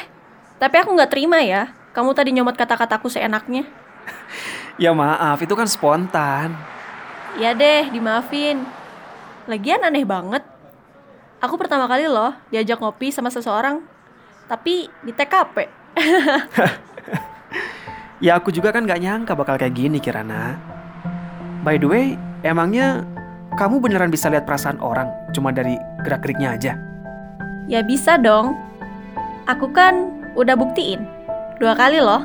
tapi 0.63 0.79
aku 0.79 0.95
nggak 0.95 1.11
terima 1.11 1.43
ya. 1.43 1.75
Kamu 1.91 2.15
tadi 2.15 2.31
nyomot 2.31 2.55
kata-kataku 2.55 3.11
seenaknya. 3.13 3.69
Ya 4.81 4.97
maaf, 4.97 5.37
itu 5.43 5.53
kan 5.53 5.69
spontan. 5.69 6.57
Ya 7.41 7.57
deh, 7.57 7.89
dimaafin. 7.89 8.65
Lagian 9.49 9.81
aneh 9.81 10.05
banget. 10.05 10.45
Aku 11.43 11.59
pertama 11.59 11.89
kali 11.89 12.07
loh 12.07 12.37
diajak 12.53 12.79
ngopi 12.79 13.09
sama 13.09 13.33
seseorang. 13.33 13.83
Tapi 14.47 14.91
di 15.03 15.13
TKP. 15.13 15.57
Ya 18.23 18.39
aku 18.39 18.55
juga 18.55 18.71
kan 18.71 18.87
gak 18.87 19.03
nyangka 19.03 19.35
bakal 19.35 19.59
kayak 19.59 19.75
gini 19.75 19.99
Kirana. 19.99 20.55
By 21.67 21.75
the 21.75 21.91
way, 21.91 22.15
emangnya 22.47 23.03
kamu 23.59 23.83
beneran 23.83 24.15
bisa 24.15 24.31
lihat 24.31 24.47
perasaan 24.47 24.79
orang 24.79 25.11
cuma 25.35 25.51
dari 25.51 25.75
gerak-geriknya 26.07 26.55
aja? 26.55 26.73
Ya 27.67 27.83
bisa 27.83 28.15
dong. 28.23 28.55
Aku 29.51 29.75
kan 29.75 30.23
udah 30.39 30.55
buktiin. 30.55 31.03
Dua 31.59 31.75
kali 31.75 31.99
loh. 31.99 32.23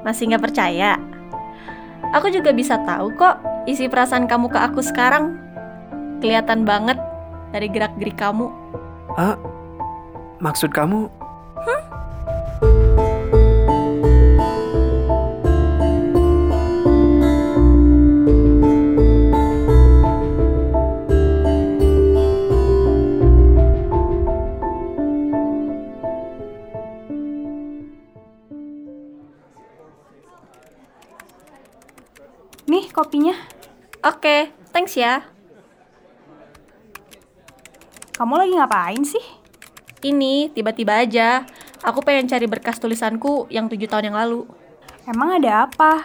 Masih 0.00 0.32
nggak 0.32 0.48
percaya? 0.48 0.96
Aku 2.16 2.32
juga 2.32 2.48
bisa 2.56 2.80
tahu 2.80 3.12
kok 3.12 3.36
isi 3.64 3.88
perasaan 3.88 4.28
kamu 4.28 4.52
ke 4.52 4.58
aku 4.60 4.80
sekarang. 4.84 5.40
Kelihatan 6.20 6.64
banget 6.64 6.96
dari 7.52 7.68
gerak-gerik 7.68 8.16
kamu. 8.16 8.48
Ah, 9.16 9.36
maksud 10.40 10.72
kamu? 10.72 11.08
Nih 32.64 32.88
kopinya. 32.90 33.53
Oke, 34.04 34.52
thanks 34.68 35.00
ya. 35.00 35.24
Kamu 38.20 38.36
lagi 38.36 38.52
ngapain 38.52 39.00
sih? 39.00 39.24
Ini 40.04 40.52
tiba-tiba 40.52 41.00
aja. 41.00 41.48
Aku 41.80 42.04
pengen 42.04 42.28
cari 42.28 42.44
berkas 42.44 42.76
tulisanku 42.76 43.48
yang 43.48 43.64
tujuh 43.64 43.88
tahun 43.88 44.12
yang 44.12 44.18
lalu. 44.20 44.44
Emang 45.08 45.40
ada 45.40 45.64
apa? 45.64 46.04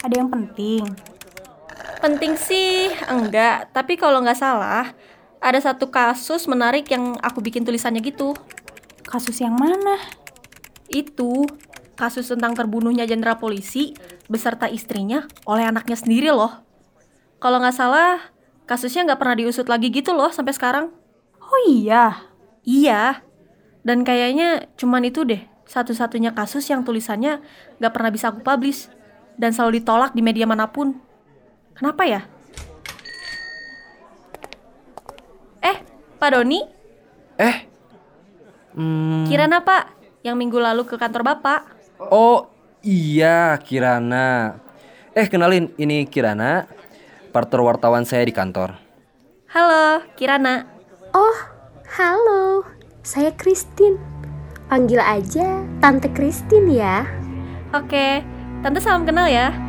Ada 0.00 0.24
yang 0.24 0.32
penting? 0.32 0.88
Penting 2.00 2.32
sih, 2.40 2.96
enggak. 3.12 3.76
Tapi 3.76 4.00
kalau 4.00 4.24
nggak 4.24 4.40
salah, 4.40 4.96
ada 5.36 5.60
satu 5.60 5.92
kasus 5.92 6.48
menarik 6.48 6.88
yang 6.88 7.12
aku 7.20 7.44
bikin 7.44 7.60
tulisannya 7.60 8.00
gitu. 8.00 8.32
Kasus 9.04 9.36
yang 9.44 9.52
mana? 9.52 10.00
Itu 10.88 11.44
kasus 11.92 12.24
tentang 12.32 12.56
terbunuhnya 12.56 13.04
jenderal 13.04 13.36
polisi 13.36 13.92
beserta 14.32 14.64
istrinya 14.64 15.28
oleh 15.44 15.68
anaknya 15.68 16.00
sendiri 16.00 16.32
loh. 16.32 16.67
Kalau 17.38 17.62
nggak 17.62 17.76
salah, 17.78 18.34
kasusnya 18.66 19.06
nggak 19.06 19.20
pernah 19.22 19.36
diusut 19.38 19.70
lagi 19.70 19.94
gitu 19.94 20.10
loh 20.10 20.34
sampai 20.34 20.54
sekarang. 20.54 20.90
Oh 21.38 21.60
iya. 21.70 22.26
Iya. 22.66 23.22
Dan 23.86 24.02
kayaknya 24.02 24.66
cuman 24.74 25.06
itu 25.06 25.22
deh 25.22 25.40
satu-satunya 25.68 26.34
kasus 26.34 26.66
yang 26.66 26.82
tulisannya 26.82 27.38
nggak 27.78 27.92
pernah 27.94 28.10
bisa 28.10 28.34
aku 28.34 28.42
publish 28.42 28.90
dan 29.38 29.54
selalu 29.54 29.78
ditolak 29.78 30.10
di 30.18 30.20
media 30.24 30.50
mana 30.50 30.66
pun. 30.66 30.98
Kenapa 31.78 32.02
ya? 32.02 32.26
Eh, 35.62 35.78
Pak 36.18 36.30
Doni? 36.34 36.58
Eh, 37.38 37.56
hmm, 38.74 39.30
Kirana 39.30 39.62
Pak, 39.62 39.94
yang 40.26 40.34
minggu 40.34 40.58
lalu 40.58 40.82
ke 40.82 40.98
kantor 40.98 41.22
Bapak. 41.22 41.78
oh 42.10 42.50
iya 42.82 43.54
Kirana. 43.62 44.58
Eh 45.14 45.30
kenalin, 45.30 45.70
ini 45.78 46.02
Kirana, 46.10 46.66
partner 47.28 47.60
wartawan 47.62 48.08
saya 48.08 48.24
di 48.24 48.32
kantor. 48.32 48.74
Halo, 49.52 50.04
Kirana. 50.16 50.64
Oh, 51.12 51.36
halo. 51.96 52.64
Saya 53.04 53.32
Christine. 53.36 53.96
Panggil 54.68 55.00
aja 55.00 55.64
Tante 55.80 56.12
Christine 56.12 56.68
ya. 56.76 57.08
Oke, 57.72 58.20
Tante 58.60 58.80
salam 58.80 59.08
kenal 59.08 59.28
ya. 59.28 59.67